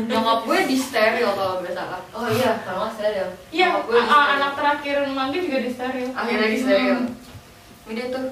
Nyokap 0.07 0.39
gue 0.43 0.59
di 0.65 0.77
steril 0.77 1.29
kalau 1.29 1.61
salah. 1.65 2.01
oh 2.09 2.27
iya 2.27 2.51
kalau 2.61 2.79
nggak 2.81 2.95
steril 2.95 3.27
Iya, 3.49 3.67
gue 3.77 3.91
a- 3.91 3.99
a- 3.99 4.07
steril. 4.07 4.33
anak 4.35 4.51
terakhir 4.55 4.95
mak 5.07 5.25
gue 5.29 5.41
juga 5.41 5.59
di 5.59 5.69
steril 5.69 6.07
Akhirnya 6.11 6.47
di 6.47 6.57
steril. 6.57 6.97
Udah 7.83 8.05
tuh. 8.09 8.25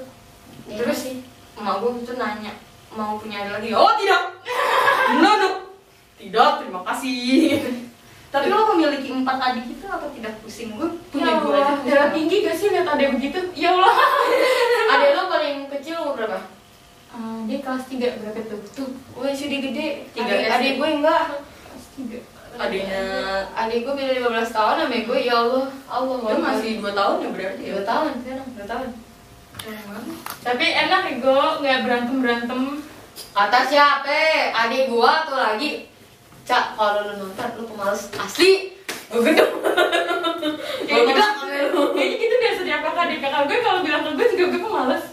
Iya 0.64 0.76
Terus 0.78 0.98
sih 0.98 1.14
emak 1.54 1.76
gue 1.78 1.90
itu 2.00 2.12
nanya 2.14 2.52
mau 2.90 3.14
punya 3.14 3.36
adik 3.40 3.52
lagi. 3.54 3.68
Oh 3.72 3.92
tidak. 3.94 4.22
No 5.16 5.30
no. 5.36 5.50
Tidak, 6.16 6.50
terima 6.58 6.80
kasih. 6.82 7.60
Tapi 8.28 8.46
lo 8.46 8.62
memiliki 8.68 9.10
empat 9.10 9.36
adik 9.42 9.66
itu 9.68 9.84
apa 9.84 10.06
tidak 10.10 10.38
pusing? 10.40 10.74
Gue 10.74 10.86
punya 11.08 11.28
Ya 11.28 11.40
dua 11.40 11.54
aja 11.56 11.74
darah 11.80 12.08
tinggi 12.10 12.40
gak 12.40 12.54
sih 12.54 12.68
liat 12.68 12.86
adek 12.86 13.14
begitu? 13.14 13.38
Ya 13.54 13.72
Allah 13.72 13.94
adek 14.92 15.10
lo 15.12 15.22
paling 15.28 15.56
kecil 15.68 15.98
umur 15.98 16.14
berapa 16.16 16.38
Ah, 17.10 17.42
Dia 17.44 17.58
kelas 17.58 17.84
3 17.90 18.22
berapa 18.22 18.40
tuh? 18.46 18.60
tuh 18.70 18.88
gue 18.94 19.30
sudah 19.34 19.58
gede. 19.58 19.86
Tiga 20.14 20.30
adik, 20.30 20.46
SD. 20.46 20.54
adik 20.54 20.72
gue 20.78 20.88
enggak. 21.02 21.24
Kelas 21.34 21.86
3 21.98 22.38
adiknya 22.60 23.02
adik 23.56 23.78
gue 23.86 23.94
beda 23.94 24.12
15 24.26 24.54
tahun 24.54 24.74
sama 24.84 24.98
gue 25.02 25.18
ya 25.22 25.34
Allah. 25.38 25.66
Allah 25.90 26.16
dia 26.22 26.38
masih 26.38 26.72
2 26.78 26.92
tahun 26.94 27.16
ya 27.18 27.28
berarti 27.34 27.62
ya? 27.62 27.72
Dua 27.74 27.84
tahun 27.86 28.06
sekarang 28.22 28.48
dua 28.54 28.66
tahun. 28.66 28.88
Tapi 30.40 30.64
enak 30.64 31.02
ya 31.04 31.14
gue 31.20 31.44
nggak 31.60 31.80
berantem 31.84 32.16
berantem. 32.22 32.60
kata 33.30 33.60
siapa? 33.68 34.16
Adik 34.56 34.88
gua 34.88 35.28
tuh 35.28 35.36
lagi. 35.36 35.90
Cak 36.48 36.74
kalau 36.74 37.04
lu 37.04 37.14
nonton 37.20 37.48
lu 37.60 37.64
pemalas. 37.68 38.08
Asli. 38.16 38.74
Gue 39.12 39.20
gendong. 39.20 39.52
Gue 40.88 41.00
lu 41.68 41.82
Kayaknya 41.92 42.16
gitu 42.16 42.34
deh 42.40 42.52
setiap 42.56 42.80
kakak 42.80 43.04
deh 43.12 43.18
kakak 43.20 43.42
gue. 43.44 43.58
Kalau 43.60 43.80
bilang 43.84 44.02
ke 44.02 44.10
gue 44.16 44.26
juga 44.32 44.44
gue 44.56 44.62
pemalas. 44.64 45.04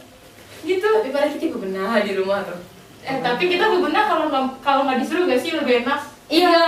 Gitu. 0.60 0.88
tapi 0.88 1.10
pada 1.10 1.28
kita 1.28 1.46
bebenah 1.52 2.00
di 2.00 2.14
rumah 2.14 2.42
tuh 2.42 2.60
Eh 3.00 3.24
tapi 3.24 3.48
kita 3.48 3.66
bebenah 3.70 4.04
kalau 4.04 4.28
nggak 4.28 4.44
kalau 4.60 4.82
nggak 4.84 5.00
disuruh 5.00 5.24
gak 5.26 5.40
sih 5.40 5.56
lebih 5.56 5.80
enak. 5.82 6.02
iya 6.28 6.60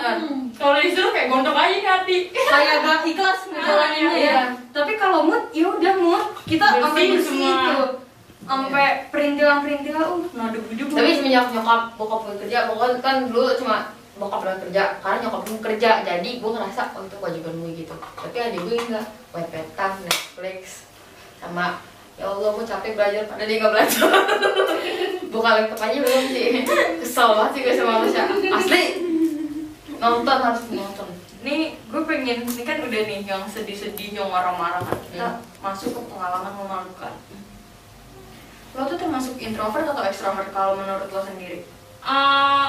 Hmm. 0.00 0.46
Kalau 0.52 0.78
disuruh 0.78 1.10
kayak 1.10 1.26
gontok 1.26 1.50
aja 1.52 1.74
nih 1.74 1.82
hati. 1.84 2.16
kayak 2.30 2.76
gak 2.80 2.98
ikhlas 3.04 3.40
ngejalaninnya 3.50 4.10
Iya. 4.12 4.30
ya 4.30 4.42
tapi 4.70 4.92
kalau 4.94 5.26
mood 5.26 5.50
ya 5.50 5.66
udah 5.68 5.94
mood 5.96 6.24
kita 6.44 6.62
sampai 6.62 6.86
Bersih 6.86 7.08
bersih 7.10 7.26
semua. 7.26 7.54
tuh 7.66 7.90
sampai 8.40 8.86
perintilan 9.08 9.58
perintilan 9.60 10.04
uh 10.04 10.24
nada 10.32 10.58
bujuk 10.60 10.86
tapi 10.88 11.10
semenjak 11.12 11.46
nyokap 11.50 11.82
bokap 11.94 12.20
gue 12.24 12.36
kerja 12.40 12.58
bokap 12.66 12.90
kan 13.00 13.16
dulu 13.26 13.50
cuma 13.56 13.76
bokap 14.14 14.38
berangkat 14.40 14.62
kerja 14.64 14.82
karena 15.00 15.16
nyokap 15.20 15.40
gue 15.42 15.58
kerja 15.64 15.90
jadi 16.02 16.30
gue 16.36 16.50
ngerasa 16.50 16.82
oh 16.92 17.02
itu 17.02 17.16
kewajiban 17.16 17.54
gue 17.56 17.70
gitu 17.76 17.94
tapi 18.14 18.36
adik 18.38 18.60
gue 18.60 18.76
enggak 18.80 19.06
wepetan 19.30 19.92
Netflix 20.00 20.86
sama 21.36 21.82
ya 22.20 22.26
Allah 22.26 22.50
gue 22.52 22.64
capek 22.64 22.92
belajar 22.92 23.22
padahal 23.24 23.48
dia 23.48 23.56
nggak 23.56 23.72
belajar 23.72 24.08
buka 25.32 25.48
laptop 25.56 25.80
aja 25.80 25.98
belum 25.98 26.24
sih 26.26 26.44
kesel 27.00 27.28
banget 27.32 27.50
sih 27.50 27.60
gue 27.62 27.74
sama 27.74 27.92
Masya 27.98 28.24
asli 28.52 28.82
nonton 29.96 30.36
harus 30.38 30.64
nonton 30.70 31.08
Nih, 31.40 31.72
gue 31.82 32.04
pengen, 32.04 32.44
ini 32.44 32.62
kan 32.62 32.76
udah 32.78 33.00
nih 33.00 33.24
yang 33.24 33.40
sedih-sedih, 33.42 34.12
yang 34.12 34.28
marah-marah 34.28 34.76
kan 34.78 34.92
Kita 35.02 35.24
Hmm. 35.24 35.40
masuk 35.64 35.96
ke 35.96 36.00
pengalaman 36.06 36.52
memalukan 36.54 37.16
Lo 38.70 38.84
tuh 38.84 38.94
termasuk 38.94 39.34
introvert 39.36 39.88
atau 39.88 40.04
extrovert 40.04 40.52
kalau 40.52 40.76
menurut 40.76 41.08
lo 41.08 41.24
sendiri? 41.24 41.64
Eh, 41.98 42.68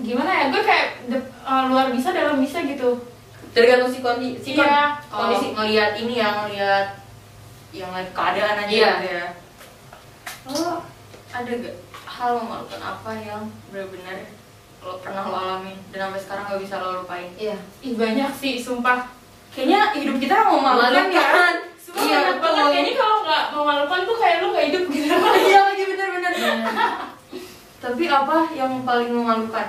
gimana 0.00 0.30
ya 0.32 0.44
gue 0.48 0.62
kayak 0.62 0.86
de- 1.04 1.26
eh, 1.26 1.62
luar 1.66 1.90
bisa 1.90 2.08
dalam 2.10 2.38
bisa 2.38 2.62
gitu. 2.62 3.02
Tergantung 3.50 3.90
si 3.90 3.98
kondisi, 3.98 4.38
si 4.40 4.50
kon- 4.54 4.62
Iya. 4.64 5.02
kondisi 5.04 5.46
ngelihat 5.52 5.90
ini 5.96 6.14
yang 6.16 6.34
ngelihat 6.40 7.02
yang 7.70 7.88
ngeliat 7.88 8.10
keadaan 8.10 8.56
aja 8.58 8.70
Iya. 8.70 8.90
gitu 8.94 9.08
ya 9.10 9.26
Lo 10.48 10.80
ada 11.28 11.52
gak 11.52 11.76
hal 12.08 12.30
memalukan 12.36 12.80
apa 12.80 13.10
yang 13.18 13.42
benar-benar 13.68 14.16
lo 14.78 14.96
pernah 14.96 15.22
lo 15.22 15.36
alamin 15.36 15.76
dan 15.88 16.08
sampai 16.08 16.20
sekarang 16.20 16.44
gak 16.46 16.62
bisa 16.62 16.74
lo 16.76 17.02
lupain? 17.02 17.28
iya 17.36 17.58
Ih 17.78 17.92
banyak 17.92 18.30
sih 18.32 18.56
sumpah. 18.56 19.10
Kayaknya 19.50 19.80
hidup 19.92 20.16
kita 20.16 20.34
memalukan 20.46 20.88
ya 20.88 21.20
Memalukan. 21.20 21.54
Sumpah 21.76 22.00
Iya, 22.00 22.16
banyak 22.16 22.38
banget. 22.38 22.64
Kayaknya 22.70 22.94
kalau 22.94 23.16
nggak 23.20 23.44
memalukan 23.50 24.00
tuh 24.04 24.16
kayak 24.16 24.36
lu 24.38 24.46
nggak 24.48 24.66
hidup 24.66 24.84
gitu. 24.86 25.14
Iya 25.44 25.58
lagi 25.62 25.82
bener-bener 25.84 26.32
Tapi 27.84 28.04
apa 28.06 28.36
yang 28.52 28.72
paling 28.82 29.10
memalukan? 29.10 29.68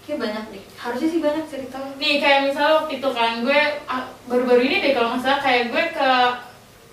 Kayak 0.00 0.18
banyak 0.18 0.44
deh 0.50 0.64
Harusnya 0.74 1.08
sih 1.08 1.20
banyak 1.20 1.44
cerita 1.46 1.76
lo 1.76 1.88
Nih 1.94 2.18
kayak 2.18 2.40
misalnya 2.44 2.72
waktu 2.76 2.92
itu 2.96 3.08
kan 3.10 3.32
gue 3.40 3.60
ah, 3.84 4.02
baru-baru 4.26 4.60
ini 4.64 4.76
deh 4.80 4.92
kalau 4.92 5.14
nggak 5.14 5.22
salah 5.22 5.40
kayak 5.40 5.70
gue 5.70 5.84
ke 5.92 6.10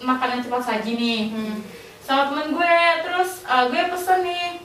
makanan 0.01 0.43
cepat 0.43 0.61
saji 0.61 0.91
nih. 0.97 1.21
Hmm. 1.33 1.57
sama 2.07 2.31
temen 2.31 2.55
gue 2.55 2.75
terus 3.03 3.43
uh, 3.43 3.67
gue 3.67 3.81
pesen 3.91 4.23
nih. 4.23 4.63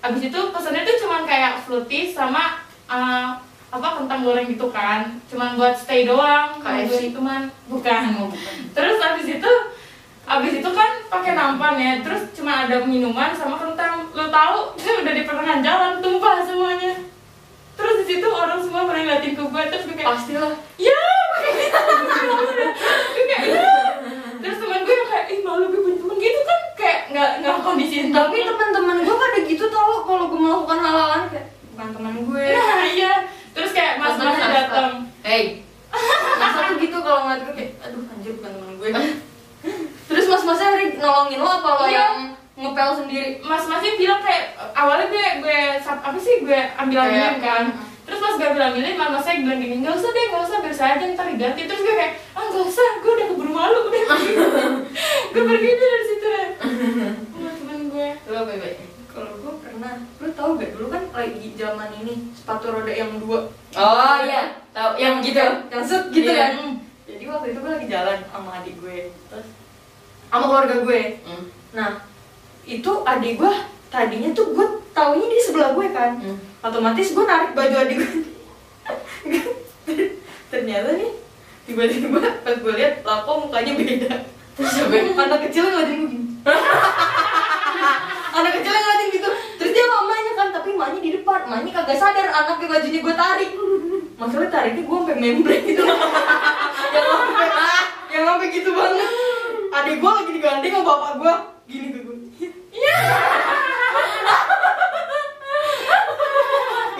Abis 0.00 0.22
itu 0.30 0.40
pesennya 0.54 0.86
tuh 0.86 0.96
cuman 1.02 1.26
kayak 1.26 1.66
fruity 1.66 2.14
sama 2.14 2.62
uh, 2.86 3.34
apa 3.70 3.88
kentang 3.98 4.22
goreng 4.22 4.46
gitu 4.46 4.70
kan. 4.70 5.18
Cuman 5.26 5.58
buat 5.58 5.74
stay 5.74 6.06
doang 6.06 6.62
kalau 6.62 6.80
gue 6.86 7.00
itu 7.10 7.18
man. 7.18 7.50
Bukan 7.66 8.30
terus 8.70 9.02
abis 9.02 9.26
itu 9.40 9.52
abis 10.30 10.62
itu 10.62 10.70
kan 10.70 10.90
pakai 11.10 11.34
nampan 11.34 11.74
ya 11.74 11.92
terus 12.06 12.30
cuma 12.38 12.70
ada 12.70 12.86
minuman 12.86 13.34
sama 13.34 13.58
kentang. 13.58 14.06
Lo 14.14 14.30
tahu 14.30 14.78
itu 14.78 14.90
udah 15.02 15.12
di 15.14 15.26
pertengahan 15.26 15.62
jalan 15.66 15.98
tumpah 15.98 16.46
semuanya. 16.46 16.94
Terus 17.74 17.94
di 18.04 18.14
situ 18.14 18.28
orang 18.30 18.62
semua 18.62 18.86
pada 18.86 19.00
ngeliatin 19.02 19.34
ke 19.34 19.42
gue 19.42 19.62
terus 19.74 19.84
gue 19.90 19.96
kayak 19.98 20.08
Pastilah. 20.14 20.54
Ya! 20.78 21.02
Kayak 21.40 21.54
gitu 21.64 21.80
Gue 23.10 23.24
kayak 23.26 23.42
ya 23.48 23.79
terus 24.40 24.56
temen 24.58 24.80
gue 24.80 24.94
yang 24.94 25.08
kayak 25.08 25.26
ih 25.28 25.40
malu 25.40 25.64
gue 25.68 25.80
punya 25.80 25.96
temen. 25.96 26.16
Gitu 26.16 26.40
kan 26.42 26.60
kayak 26.74 26.98
nggak 27.10 27.30
nggak 27.40 27.54
kondisi 27.60 27.96
Tapi 28.08 28.36
teman-teman 28.40 28.96
gue 29.00 29.14
pada 29.14 29.38
gitu 29.42 29.64
tau 29.68 29.94
kalau 30.02 30.24
gue 30.26 30.40
melakukan 30.40 30.78
hal-hal 30.80 31.08
kayak 31.28 31.46
bukan 31.72 31.88
teman 31.92 32.14
gue. 32.24 32.46
Nah 32.50 32.84
iya. 32.84 33.12
Terus 33.50 33.70
kayak 33.70 33.92
mas 33.96 34.14
mas 34.14 34.36
Temen 34.36 34.50
datang 34.50 34.90
hey. 35.22 35.42
Masa 36.38 36.70
tuh 36.70 36.76
gitu 36.78 36.96
kalau 36.98 37.20
ngeliat 37.24 37.40
gue 37.44 37.54
kayak 37.54 37.72
aduh 37.82 38.02
anjir 38.08 38.32
bukan 38.38 38.50
teman 38.56 38.74
gue. 38.76 38.90
Terus 40.06 40.24
mas-masnya 40.26 40.68
hari 40.70 40.86
nolongin 40.96 41.38
lo 41.38 41.50
apa 41.50 41.68
lo 41.70 41.84
Iya. 41.84 41.94
yang 41.94 42.14
ngepel 42.60 42.90
sendiri? 42.92 43.30
mas 43.40 43.64
masnya 43.64 43.96
bilang 43.96 44.20
kayak 44.20 44.52
awalnya 44.76 45.06
gue 45.08 45.26
gue 45.40 45.60
apa 45.80 46.18
sih 46.18 46.44
gue 46.44 46.60
ambil 46.76 46.98
Kayak, 47.00 47.34
kan. 47.40 47.64
Terus 48.10 48.20
pas 48.20 48.34
gue 48.34 48.42
ambil 48.44 48.64
ambilin 48.66 48.98
mas 48.98 49.10
masnya 49.14 49.40
bilang 49.40 49.58
gini 49.58 49.74
nggak 49.78 49.94
usah 49.94 50.10
deh 50.10 50.24
nggak 50.26 50.42
usah 50.42 50.58
biar 50.58 50.74
saya 50.74 50.92
aja 50.98 51.04
ntar 51.08 51.26
diganti. 51.26 51.60
Terus 51.64 51.80
gue 51.80 51.94
kayak 51.94 52.12
ah 52.34 52.42
nggak 52.42 52.64
usah 52.66 52.88
gue 52.98 53.12
udah 53.12 53.26
keburu 53.30 53.52
malu 53.52 53.78
udah. 53.86 54.02
Gue 55.32 55.42
pergi 55.46 55.70
dari 55.72 56.04
situ 56.04 56.26
deh 56.26 56.48
sama 56.58 57.50
temen 57.54 57.80
gue. 57.88 58.08
Lu 58.26 58.34
apa 58.34 58.52
baik. 58.52 58.78
Kalau 59.06 59.32
gue 59.36 59.54
pernah, 59.58 59.94
lo 60.18 60.28
tau 60.30 60.50
gak 60.54 60.70
dulu 60.70 60.86
kan 60.86 61.02
lagi 61.10 61.46
zaman 61.54 61.90
ini 61.96 62.30
sepatu 62.30 62.70
roda 62.70 62.90
yang 62.90 63.14
dua? 63.16 63.46
Oh 63.74 64.16
iya. 64.20 64.58
Tahu 64.70 64.90
yang 64.96 65.18
gitu. 65.18 65.38
yang 65.66 65.82
set 65.82 66.10
gitu 66.10 66.26
Iya. 66.26 66.58
kan? 66.58 66.78
Jadi 67.06 67.24
waktu 67.26 67.46
itu 67.48 67.58
gue 67.58 67.70
lagi 67.70 67.86
jalan 67.86 68.18
sama 68.26 68.50
adik 68.58 68.74
gue 68.78 68.98
terus 69.26 69.48
sama 70.26 70.44
keluarga 70.46 70.76
gue. 70.80 71.00
Hmm. 71.22 71.44
nah 71.70 71.90
itu 72.64 72.90
adik 73.02 73.34
gue 73.36 73.52
tadinya 73.86 74.30
tuh 74.30 74.46
gue 74.50 74.66
taunya 74.94 75.26
di 75.26 75.38
sebelah 75.42 75.70
gue 75.74 75.86
kan. 75.90 76.12
Hmm. 76.18 76.38
otomatis 76.60 77.16
gue 77.16 77.24
narik 77.24 77.56
baju 77.56 77.74
adik 77.80 77.96
gue. 77.98 78.12
Ternyata 80.52 80.90
nih 80.98 81.12
tiba-tiba 81.64 82.20
pas 82.42 82.56
gue 82.58 82.72
lihat 82.74 82.94
lapo 83.06 83.46
mukanya 83.46 83.72
beda. 83.78 84.12
Terus 84.58 85.16
anak 85.16 85.40
kecil 85.48 85.64
ngeliatin 85.70 85.96
gue 86.04 86.10
gini. 86.10 86.26
Anak 88.30 88.52
kecil 88.60 88.72
ngeliatin 88.72 89.08
gitu. 89.10 89.30
Terus 89.58 89.72
dia 89.74 89.84
mamanya 89.88 90.32
kan 90.36 90.48
tapi 90.54 90.68
emaknya 90.76 91.00
di 91.00 91.10
depan. 91.18 91.48
Emaknya 91.48 91.70
kagak 91.80 91.98
sadar 91.98 92.26
anaknya 92.28 92.66
bajunya 92.68 93.00
gue 93.02 93.14
tarik. 93.14 93.50
Masalahnya 94.20 94.52
tariknya 94.52 94.82
gue 94.84 94.96
sampai 95.00 95.16
membrane 95.16 95.64
gitu. 95.64 95.82
Yang 96.90 97.06
sampai 97.08 97.48
ah, 97.56 97.84
yang 98.12 98.24
sampai 98.28 98.48
gitu 98.52 98.70
banget. 98.74 99.10
Adik 99.70 99.96
gue 100.02 100.10
lagi 100.10 100.30
digandeng 100.34 100.72
sama 100.76 100.84
bapak 100.86 101.12
gue. 101.18 101.34
Gini 101.70 101.88
ke 101.94 102.00
gue 102.04 102.16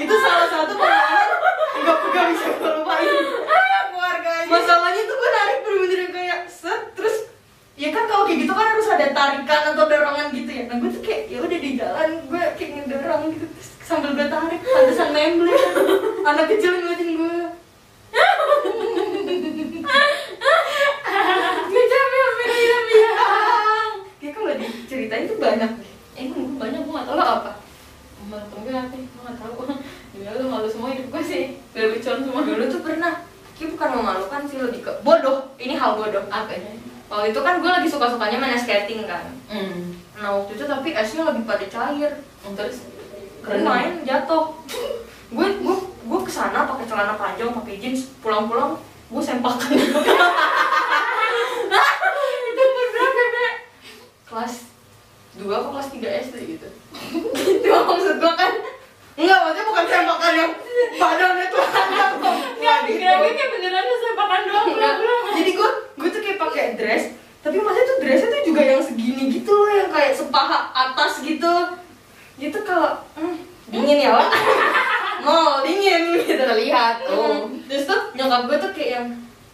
itu 0.03 0.15
salah 0.21 0.49
satu 0.49 0.73
pengalaman 0.77 1.55
nggak 1.81 1.99
nggak 2.11 2.27
bisa 2.33 2.49
keluarganya. 2.57 4.49
Masalahnya 4.49 5.03
tuh 5.05 5.17
gue 5.17 5.31
narik 5.31 5.59
bener-bener 5.65 6.09
kayak 6.13 6.41
set 6.49 6.83
terus 6.97 7.17
ya 7.77 7.89
kan 7.93 8.05
kalau 8.09 8.25
kayak 8.29 8.45
gitu 8.45 8.53
kan 8.53 8.67
harus 8.73 8.89
ada 8.89 9.07
tarikan 9.13 9.63
atau 9.75 9.85
dorongan 9.87 10.27
gitu 10.33 10.51
ya. 10.51 10.63
Nah 10.69 10.77
gue 10.81 10.91
tuh 10.93 11.03
kayak 11.05 11.23
ya 11.31 11.39
udah 11.45 11.59
di 11.59 11.71
jalan 11.79 12.09
gue 12.27 12.43
kayak 12.59 12.71
ngedorong 12.77 13.23
gitu 13.37 13.47
sambil 13.91 14.15
gue 14.15 14.27
tarik 14.31 14.63
pantesan 14.63 15.11
memble 15.11 15.51
anak 16.23 16.47
kecil 16.47 16.79
ngeliatin 16.79 17.11
gue 17.19 17.39
Gak 21.71 21.87
capek 21.91 22.21
apa 22.23 22.43
bilang 22.47 22.85
bilang 22.87 23.93
Kayak 24.23 24.33
kok 24.35 24.43
gak 24.47 24.59
diceritain 24.63 25.25
tuh 25.27 25.39
banyak 25.43 25.71
deh 25.83 25.91
eh 26.19 26.25
gue 26.31 26.45
banyak 26.55 26.81
gue 26.87 26.93
gak 26.95 27.07
tau 27.11 27.15
lo 27.19 27.25
apa 27.25 27.53
menurut 28.31 28.47
gue 28.63 28.73
apa 28.75 28.95
gue 28.95 29.23
gak 29.27 29.37
tau 29.43 29.63
Gila 30.15 30.31
lu 30.39 30.45
malu 30.47 30.69
semua 30.71 30.95
hidup 30.95 31.07
gue 31.11 31.23
sih 31.27 31.43
Gak 31.75 31.91
lucuan 31.91 32.19
semua 32.23 32.43
dulu 32.47 32.65
tuh 32.71 32.83
pernah 32.87 33.15
Kayak 33.59 33.71
bukan 33.75 33.89
memalukan 33.99 34.43
sih 34.47 34.59
lebih 34.63 34.81
ke 34.87 34.93
bodoh 35.03 35.51
ini 35.59 35.75
hal 35.75 35.99
bodoh 35.99 36.25
apa 36.31 36.55
ya 36.55 36.79
waktu 37.11 37.35
itu 37.35 37.41
kan 37.43 37.59
gue 37.59 37.71
lagi 37.75 37.89
suka-sukanya 37.91 38.39
main 38.39 38.55
skating 38.55 39.03
kan 39.03 39.35
hmm. 39.51 39.99
nah 40.15 40.39
waktu 40.39 40.55
itu 40.55 40.65
tapi 40.65 40.95
esnya 40.95 41.27
lagi 41.27 41.43
pada 41.43 41.67
cair 41.67 42.23
terus 42.55 42.87
gue 43.41 43.59
main 43.65 44.05
jatuh 44.05 44.53
gue 45.33 45.47
gue 45.65 45.77
gue 45.81 46.21
ke 46.27 46.33
sana 46.33 46.69
pakai 46.69 46.85
celana 46.85 47.17
panjang 47.17 47.51
pakai 47.57 47.81
jeans 47.81 48.13
pulang-pulang 48.21 48.77
gue 49.09 49.23
sempakan 49.25 49.73
itu 52.51 52.63
umur 52.63 52.87
berapa 52.93 53.23
Nek? 53.33 53.55
kelas 54.29 54.55
dua 55.41 55.55
apa 55.63 55.69
kelas 55.73 55.89
3 55.97 56.27
SD 56.29 56.37
gitu 56.59 56.69
itu 57.57 57.69
maksud 57.71 58.17
gue 58.21 58.33
kan 58.37 58.53
enggak 59.17 59.39
maksudnya 59.41 59.65
bukan 59.65 59.85
sempakan 59.89 60.20
yang 60.35 60.53
badannya 60.97 61.47
tuh 61.51 61.63
ada 61.63 62.05
kok 62.19 62.35
nggak 62.61 62.79
digeraknya 62.87 63.33
kayak 63.35 63.51
beneran 63.55 63.87
sempakan 64.01 64.41
doang 64.49 64.67
pulang-pulang 64.75 65.21
jadi 65.37 65.51
gue 65.55 65.71
gue 65.99 66.09
tuh 66.09 66.21
kayak 66.23 66.39
pakai 66.39 66.65
dress 66.79 67.05
tapi 67.41 67.57
maksudnya 67.57 67.89
tuh 67.89 67.99
dressnya 68.05 68.29
tuh 68.29 68.43
juga 68.53 68.63
yang 68.63 68.83
segini 68.85 69.23
gitu 69.33 69.49
loh 69.49 69.73
yang 69.73 69.89
kayak 69.89 70.13
sepaha 70.13 70.69
atas 70.77 71.25
gitu. 71.25 71.55
Gitu 72.37 72.59
kalau 72.69 73.01
hmm, 73.17 73.37
dingin 73.73 74.05
ya 74.05 74.11
Wak? 74.13 74.29
Nol 75.25 75.65
dingin 75.65 76.21
gitu 76.21 76.37
terlihat. 76.37 77.01
Oh. 77.09 77.49
tuh 77.49 77.65
Terus 77.65 77.89
tuh 77.89 78.01
nyokap 78.13 78.45
gue 78.45 78.57
tuh 78.61 78.73
kayak 78.77 78.93
yang 79.01 79.09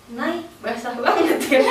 Nay, 0.06 0.38
basah 0.62 0.94
banget 0.94 1.34
ya. 1.50 1.66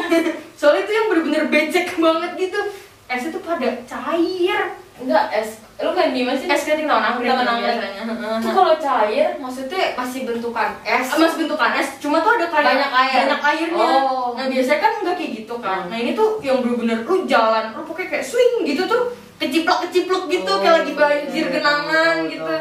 Soalnya 0.58 0.88
itu 0.88 0.92
yang 0.96 1.06
bener-bener 1.12 1.44
becek 1.52 1.92
banget 2.00 2.32
gitu. 2.48 2.60
Esnya 3.04 3.28
tuh 3.28 3.44
pada 3.44 3.68
cair 3.84 4.72
enggak 4.94 5.26
es 5.32 5.48
lu 5.74 5.90
kan 5.90 6.14
di 6.14 6.22
mana 6.22 6.38
sih? 6.38 6.46
Es 6.46 6.62
keriting 6.62 6.86
tahun 6.86 7.02
anggrek 7.04 7.26
Tahun 7.28 7.48
anggrek. 7.48 7.74
biasanya. 7.76 8.02
Itu 8.38 8.50
kalau 8.52 8.74
cair 8.78 9.28
maksudnya 9.36 9.82
masih 9.92 10.20
bentukan 10.22 10.70
es? 10.80 11.06
Mas 11.12 11.34
bentukan 11.34 11.70
es, 11.74 11.88
cuma 11.98 12.16
tuh 12.18 12.32
ada 12.32 12.46
kayak 12.46 12.66
Banyak 12.68 12.92
air. 12.94 13.14
banyak 13.20 13.40
airnya. 13.44 13.88
Oh. 14.00 14.32
Nah 14.32 14.46
biasanya 14.46 14.78
kan 14.78 14.92
enggak 15.02 15.16
kayak 15.18 15.32
gitu 15.36 15.54
kan. 15.58 15.78
Hmm. 15.80 15.90
Nah 15.90 15.98
ini 15.98 16.10
tuh 16.12 16.38
yang 16.40 16.58
bener-bener 16.58 17.02
lu 17.02 17.26
jalan, 17.26 17.64
lu 17.70 17.82
pokoknya 17.82 18.08
kayak 18.12 18.24
swing 18.24 18.62
gitu 18.64 18.84
tuh 18.84 19.02
Keciplok-keciplok 19.34 20.30
gitu, 20.30 20.46
Oh, 20.46 20.56
kayak 20.56 20.74
lagi 20.80 20.92
banjir 20.94 21.44
iya, 21.44 21.52
genangan 21.52 22.16
tahu, 22.22 22.30
gitu. 22.30 22.54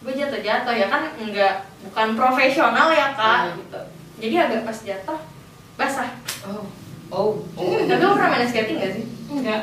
gue 0.00 0.12
jatuh-jatuh 0.16 0.74
ya 0.74 0.86
kan 0.86 1.02
enggak 1.14 1.54
bukan 1.80 2.08
profesional 2.14 2.90
ya 2.90 3.14
kak 3.14 3.40
Hmm. 3.46 3.56
gitu. 3.56 3.80
Jadi 4.18 4.34
agak 4.36 4.60
pas 4.66 4.78
jatuh 4.80 5.18
basah. 5.76 6.10
Oh. 6.44 6.66
Oh. 7.08 7.30
Oh 7.54 7.78
tapi 7.80 8.00
lo 8.00 8.12
pernah 8.12 8.30
main 8.32 8.44
skating 8.44 8.76
gak 8.76 8.92
sih? 8.92 9.04
Enggak 9.28 9.62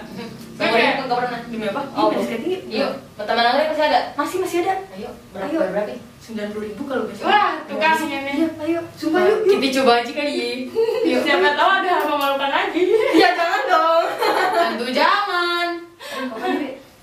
Gak 1.08 1.18
pernah, 1.18 1.40
demi 1.48 1.66
apa? 1.66 1.82
Oh. 1.90 2.08
Iya, 2.08 2.14
main 2.14 2.26
skating 2.28 2.64
yuk. 2.68 2.92
teman 3.18 3.46
anggrek 3.46 3.68
masih 3.72 3.86
ada? 3.88 4.00
Masih, 4.14 4.38
masih 4.40 4.58
ada. 4.62 4.74
Ayo 4.92 5.10
berapa 5.32 5.48
Ayo. 5.48 5.60
berapa 5.72 5.92
Sembilan 6.20 6.50
puluh 6.52 6.66
ribu 6.68 6.82
kalau 6.84 7.04
besok 7.08 7.24
wah 7.24 7.56
tukang 7.64 7.96
ini 8.04 8.20
Iya, 8.36 8.48
ayo. 8.60 8.80
Sumpah 8.94 9.22
yuk, 9.24 9.40
yuk. 9.42 9.58
kita 9.58 9.68
coba 9.80 9.92
aja 10.04 10.12
kali 10.12 10.34
yuk. 11.10 11.20
Siapa 11.24 11.50
tahu 11.56 11.70
ada 11.74 11.90
hal 11.90 12.04
memalukan 12.06 12.52
lagi. 12.52 12.84
Ya 13.16 13.30
jangan 13.32 13.62
dong. 13.66 14.06
Tentu 14.60 14.86
jangan 14.92 15.68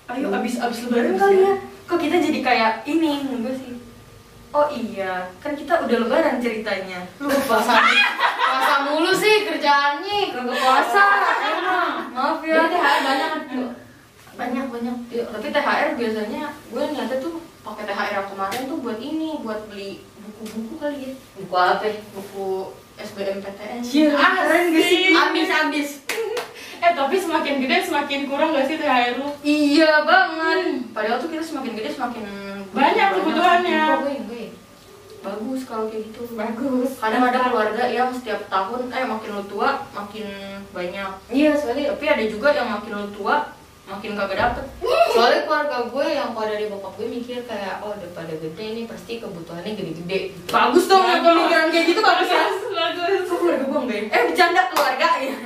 Ayo, 0.04 0.28
abis, 0.30 0.60
abis 0.60 0.84
lebaran 0.84 1.16
kali 1.16 1.36
ya. 1.40 1.54
Kok 1.84 1.96
kita 1.96 2.20
jadi 2.20 2.38
kayak 2.38 2.72
ini, 2.84 3.24
enggak 3.24 3.56
sih. 3.56 3.72
Oh 4.52 4.68
iya, 4.68 5.26
kan 5.40 5.56
kita 5.56 5.80
udah 5.80 5.96
lebaran 6.04 6.38
ceritanya. 6.38 7.02
Lupa. 7.18 7.58
Puasa 7.58 8.74
mulu 8.84 9.10
sih 9.10 9.42
kerjaannya. 9.42 10.30
Kagak 10.30 10.54
puasa, 10.54 11.06
emang 11.42 12.14
Maaf 12.14 12.38
ya. 12.44 12.62
Jadi 12.62 12.76
THR 12.76 13.34
banyak 14.34 14.66
banyak. 14.70 14.96
Banyak 15.10 15.26
tapi 15.30 15.46
THR 15.50 15.88
biasanya 15.98 16.42
gue 16.70 16.82
niatnya 16.90 17.18
tuh 17.22 17.34
pakai 17.64 17.84
THR 17.88 18.12
yang 18.22 18.28
kemarin 18.28 18.62
tuh 18.68 18.78
buat 18.82 18.98
ini 19.00 19.40
buat 19.40 19.60
beli 19.70 20.04
buku-buku 20.24 20.74
kali 20.80 20.98
ya. 21.08 21.12
Buku 21.38 21.54
apa? 21.54 21.86
Buku 22.14 22.48
SBMPTN 22.94 23.82
Iya, 23.82 24.14
ah, 24.14 24.30
keren 24.38 24.64
gak 24.70 24.86
sih? 24.86 25.10
Abis 25.26 25.48
abis. 25.50 25.88
Eh 26.84 26.92
tapi 26.92 27.16
semakin 27.16 27.64
gede 27.64 27.76
semakin 27.88 28.20
kurang 28.28 28.54
gak 28.54 28.66
sih 28.68 28.76
THR 28.78 29.18
lu? 29.18 29.28
Iya 29.42 30.04
banget. 30.04 30.92
Padahal 30.94 31.18
tuh 31.18 31.30
kita 31.30 31.42
semakin 31.42 31.72
gede 31.78 31.90
semakin 31.94 32.22
Banyak 32.74 33.08
kebutuhannya. 33.18 33.82
bagus 35.24 35.64
kalau 35.64 35.88
kayak 35.88 36.12
gitu. 36.12 36.36
Bagus. 36.36 37.00
Kadang 37.00 37.24
ada 37.32 37.48
keluarga 37.48 37.84
yang 37.88 38.12
setiap 38.12 38.44
tahun 38.52 38.92
eh 38.92 39.08
makin 39.08 39.30
lu 39.32 39.44
tua 39.48 39.80
makin 39.96 40.28
banyak. 40.68 41.10
Iya 41.32 41.56
soalnya 41.56 41.96
tapi 41.96 42.04
ada 42.12 42.24
juga 42.28 42.52
yang 42.52 42.68
makin 42.68 42.92
lu 42.92 43.08
tua 43.16 43.48
makin 43.84 44.16
kagak 44.16 44.38
dapet. 44.40 44.64
Soalnya 45.12 45.40
keluarga 45.44 45.78
gue 45.84 46.06
yang 46.08 46.32
pada 46.32 46.56
dari 46.56 46.66
bokap 46.72 46.96
gue 46.96 47.08
mikir 47.08 47.44
kayak 47.44 47.84
oh 47.84 47.92
udah 47.92 48.10
pada 48.16 48.32
gede 48.32 48.64
nih 48.72 48.84
pasti 48.88 49.20
kebutuhannya 49.20 49.76
gede-gede 49.76 50.18
gitu. 50.32 50.48
bagus 50.48 50.84
dong 50.88 51.04
ya 51.04 51.20
pemikiran 51.20 51.68
kayak 51.68 51.86
gitu 51.92 52.00
bagus 52.00 52.28
ya. 52.32 52.44
Bagus. 52.48 52.62
Bagus 52.74 53.28
Kok 53.28 53.38
keluarga 53.38 53.64
gue 53.68 53.80
enggak 53.84 53.98
ya? 54.00 54.04
Eh 54.08 54.22
bercanda 54.28 54.62
keluarga 54.72 55.08
ya 55.20 55.36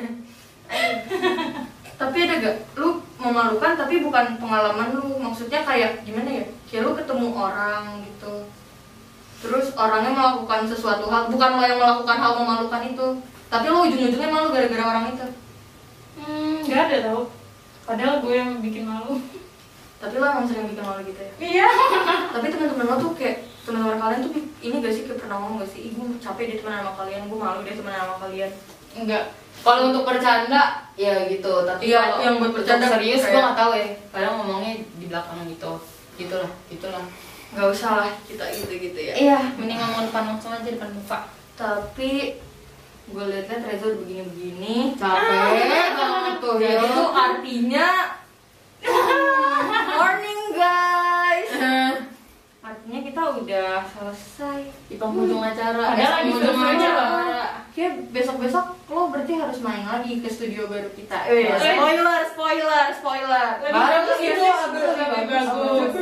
Tapi 2.00 2.16
ada 2.24 2.34
gak? 2.38 2.56
Lu 2.78 2.88
memalukan 3.18 3.72
tapi 3.74 3.94
bukan 4.00 4.26
pengalaman 4.38 4.94
lu. 4.94 5.18
Maksudnya 5.18 5.66
kayak 5.66 6.06
gimana 6.06 6.30
ya? 6.30 6.44
Kayak 6.70 6.82
lu 6.86 6.92
ketemu 6.94 7.26
orang 7.34 8.06
gitu. 8.06 8.46
Terus 9.42 9.74
orangnya 9.74 10.14
melakukan 10.14 10.70
sesuatu 10.70 11.10
hal 11.10 11.26
Bukan 11.26 11.50
lo 11.58 11.62
yang 11.66 11.82
melakukan 11.82 12.16
hal 12.22 12.32
memalukan 12.38 12.82
itu. 12.86 13.06
Tapi 13.50 13.66
lu 13.66 13.78
ujung-ujungnya 13.90 14.30
malu 14.30 14.54
gara-gara 14.54 14.84
orang 14.86 15.04
itu. 15.10 15.26
Hmm 16.22 16.58
nggak 16.68 16.84
ada 16.84 16.96
tau 17.08 17.22
padahal 17.88 18.20
gue 18.20 18.34
yang 18.36 18.60
bikin 18.60 18.84
malu. 18.84 19.16
Tapi 19.98 20.14
lo 20.20 20.26
emang 20.28 20.46
sering 20.46 20.68
bikin 20.68 20.84
malu 20.84 21.00
gitu 21.08 21.20
ya? 21.24 21.32
Iya. 21.40 21.68
Tapi 22.36 22.46
teman-teman 22.52 22.86
lo 22.86 22.94
tuh 23.00 23.12
kayak 23.16 23.48
teman-teman 23.64 23.98
kalian 23.98 24.20
tuh 24.28 24.32
ini 24.60 24.74
gak 24.84 24.94
sih 24.94 25.02
kayak 25.08 25.18
pernah 25.24 25.36
ngomong 25.40 25.64
gak 25.64 25.70
sih? 25.72 25.80
Ih 25.88 25.92
gue 25.96 26.06
capek 26.20 26.44
deh 26.52 26.56
teman 26.60 26.84
sama 26.84 26.92
kalian 26.94 27.26
Gue 27.26 27.38
malu 27.40 27.64
deh 27.64 27.72
teman 27.72 27.96
sama 27.96 28.14
kalian. 28.20 28.50
Enggak. 28.92 29.24
Kalau 29.58 29.90
untuk 29.90 30.04
bercanda 30.06 30.86
ya 30.94 31.26
gitu. 31.26 31.52
Tapi 31.66 31.80
Iya, 31.88 32.14
kalau 32.14 32.22
yang 32.22 32.36
buat 32.38 32.52
bercanda 32.54 32.86
serius 32.86 33.24
gue 33.24 33.40
nggak 33.40 33.58
tahu 33.58 33.72
ya. 33.74 33.86
Kadang 34.12 34.34
ngomongnya 34.38 34.72
di 35.00 35.06
belakang 35.08 35.48
gitu. 35.48 35.72
Gitulah 36.20 36.52
gitulah. 36.68 37.04
Gak 37.56 37.68
usah 37.72 37.90
lah 38.04 38.10
kita 38.28 38.44
gitu-gitu 38.52 39.00
ya. 39.00 39.14
Iya 39.16 39.38
mending 39.56 39.80
ngomong 39.80 40.12
depan 40.12 40.36
langsung 40.36 40.52
aja 40.52 40.68
depan 40.68 40.92
muka. 40.92 41.26
Tapi 41.58 42.38
gue 43.08 43.24
liat-liat 43.24 43.62
Reza 43.64 43.84
udah 43.88 43.98
begini-begini 44.04 44.74
capek 45.00 45.88
banget 45.96 46.34
tuh 46.44 46.54
jadi 46.60 46.76
ya 46.76 46.82
itu 46.84 47.04
artinya 47.08 47.88
morning 49.98 50.42
guys 50.52 51.50
artinya 52.60 53.00
kita 53.00 53.22
udah 53.40 53.70
selesai 53.88 54.58
di 54.92 54.96
penghujung 55.00 55.40
acara 55.40 55.96
Padahal 55.96 56.04
eh, 56.04 56.14
lagi 56.20 56.30
penghujung 56.36 56.68
acara 56.68 57.06
Kayak 57.78 58.10
besok-besok 58.10 58.66
lo 58.90 59.06
berarti 59.14 59.38
harus 59.38 59.62
main 59.62 59.86
lagi 59.86 60.18
ke 60.18 60.26
studio 60.26 60.66
baru 60.66 60.90
kita. 60.98 61.30
Eh, 61.30 61.46
spoiler, 61.46 62.20
spoiler, 62.26 62.86
spoiler. 62.90 63.48
Lebih 63.62 63.70
Baru 63.70 64.12
itu 64.18 64.42
ya, 64.42 64.54
agak 64.66 64.82
lebih 64.98 65.26
bagus. 65.30 65.92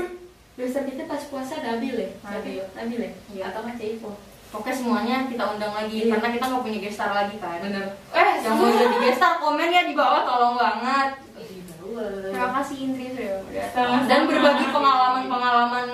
Dosa 0.56 0.80
kita 0.88 1.04
pas 1.04 1.22
puasa 1.28 1.60
Nabil 1.60 2.00
ya? 2.00 2.08
Nabil. 2.24 2.64
Nabil 2.72 3.00
ya? 3.04 3.12
Iya. 3.28 3.42
Atau 3.52 3.60
kan 3.68 3.76
Caipo? 3.76 4.16
Pokoknya 4.48 4.74
semuanya 4.74 5.16
kita 5.26 5.44
undang 5.48 5.72
lagi 5.72 5.96
Iya. 5.98 6.10
karena 6.12 6.28
kita 6.30 6.44
nggak 6.46 6.62
punya 6.62 6.80
gestar 6.80 7.10
lagi 7.10 7.36
kan. 7.36 7.58
Bener. 7.60 7.84
Eh, 8.10 8.28
yang 8.40 8.54
mau 8.54 8.68
jadi 8.68 8.96
gestar 9.02 9.32
komen 9.36 9.68
ya 9.68 9.82
di 9.84 9.92
bawah 9.92 10.22
tolong 10.22 10.54
banget. 10.54 11.10
Terima 11.36 12.02
Terima 12.28 12.48
kasih 12.54 12.76
Indri 12.82 13.06
sudah 13.10 13.40
udah 13.42 13.66
Sama-sama. 13.70 14.04
dan 14.04 14.20
berbagi 14.26 14.66
pengalaman-pengalaman 14.68 15.88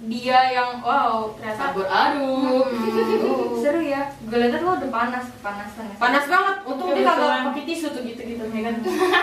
dia 0.00 0.40
yang 0.48 0.78
wow 0.78 1.32
ternyata 1.34 1.58
Sabur 1.68 1.84
aduk. 1.84 2.64
Hmm, 2.64 3.56
seru 3.60 3.80
ya 3.80 4.02
gue 4.20 4.38
liat 4.38 4.60
lo 4.60 4.72
udah 4.74 4.90
panas 4.90 5.24
kepanasan 5.30 5.84
ya. 5.86 5.96
Panas 5.96 6.24
banget. 6.24 6.56
Untung 6.64 6.88
dia 6.88 7.02
Kebetulan. 7.02 7.18
kagak 7.34 7.46
pakai 7.48 7.64
tisu 7.64 7.86
tuh 7.88 8.02
gitu-gitu 8.04 8.44
ya 8.44 8.62
kan. 8.62 8.74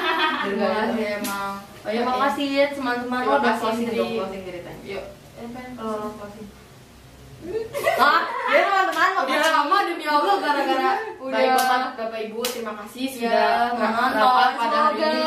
Terima 0.46 0.68
kasih 0.76 1.06
emang 1.20 1.54
Oh, 1.86 1.94
iya, 1.94 2.02
terima 2.02 2.12
iya. 2.12 2.22
kasih 2.26 2.46
ya 2.50 2.66
teman-teman 2.72 3.20
lo 3.20 3.24
Terima 3.24 3.38
udah 3.38 3.46
kasih, 3.48 3.62
closing 3.62 3.86
Indri. 3.86 3.96
dong 3.96 4.10
closing 4.16 4.42
ceritanya 4.44 4.82
Yuk. 4.84 5.04
Eh, 5.38 5.48
kalau 5.78 5.94
lo 5.96 6.10
closing 6.12 6.46
ah 7.98 8.22
ya 8.48 8.60
teman-teman 8.62 9.10
Udah 9.16 9.24
makasih. 9.24 9.52
lama 9.52 9.78
demi 9.86 10.06
Allah 10.06 10.36
gara-gara 10.38 10.92
Udah. 11.18 11.32
baik 11.32 11.50
bapak 11.52 11.80
bapak 11.96 12.20
ibu 12.26 12.42
terima 12.44 12.74
kasih 12.82 13.06
ya 13.06 13.14
sudah 13.16 13.54
menonton 13.74 14.12
rapat 14.18 14.52
pada 14.56 14.78
hari 14.84 15.00
ini. 15.00 15.24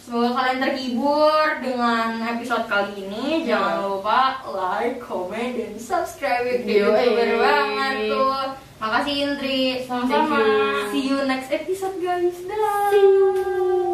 semoga 0.00 0.30
kalian 0.32 0.58
terhibur 0.60 1.44
dengan 1.60 2.08
episode 2.28 2.64
kali 2.66 2.92
ini 3.00 3.26
jangan 3.44 3.74
lupa 3.80 4.20
like 4.48 4.98
comment 4.98 5.52
dan 5.54 5.72
subscribe 5.76 6.42
ya 6.42 6.56
Yo, 6.60 6.90
youtuber 6.90 7.30
banget 7.38 7.94
tuh 8.08 8.34
makasih 8.76 9.14
Indri 9.22 9.62
Sama-sama. 9.84 10.36
You. 10.36 10.88
see 10.90 11.04
you 11.06 11.18
next 11.24 11.48
episode 11.48 11.96
guys 12.00 12.36
dah 12.42 13.89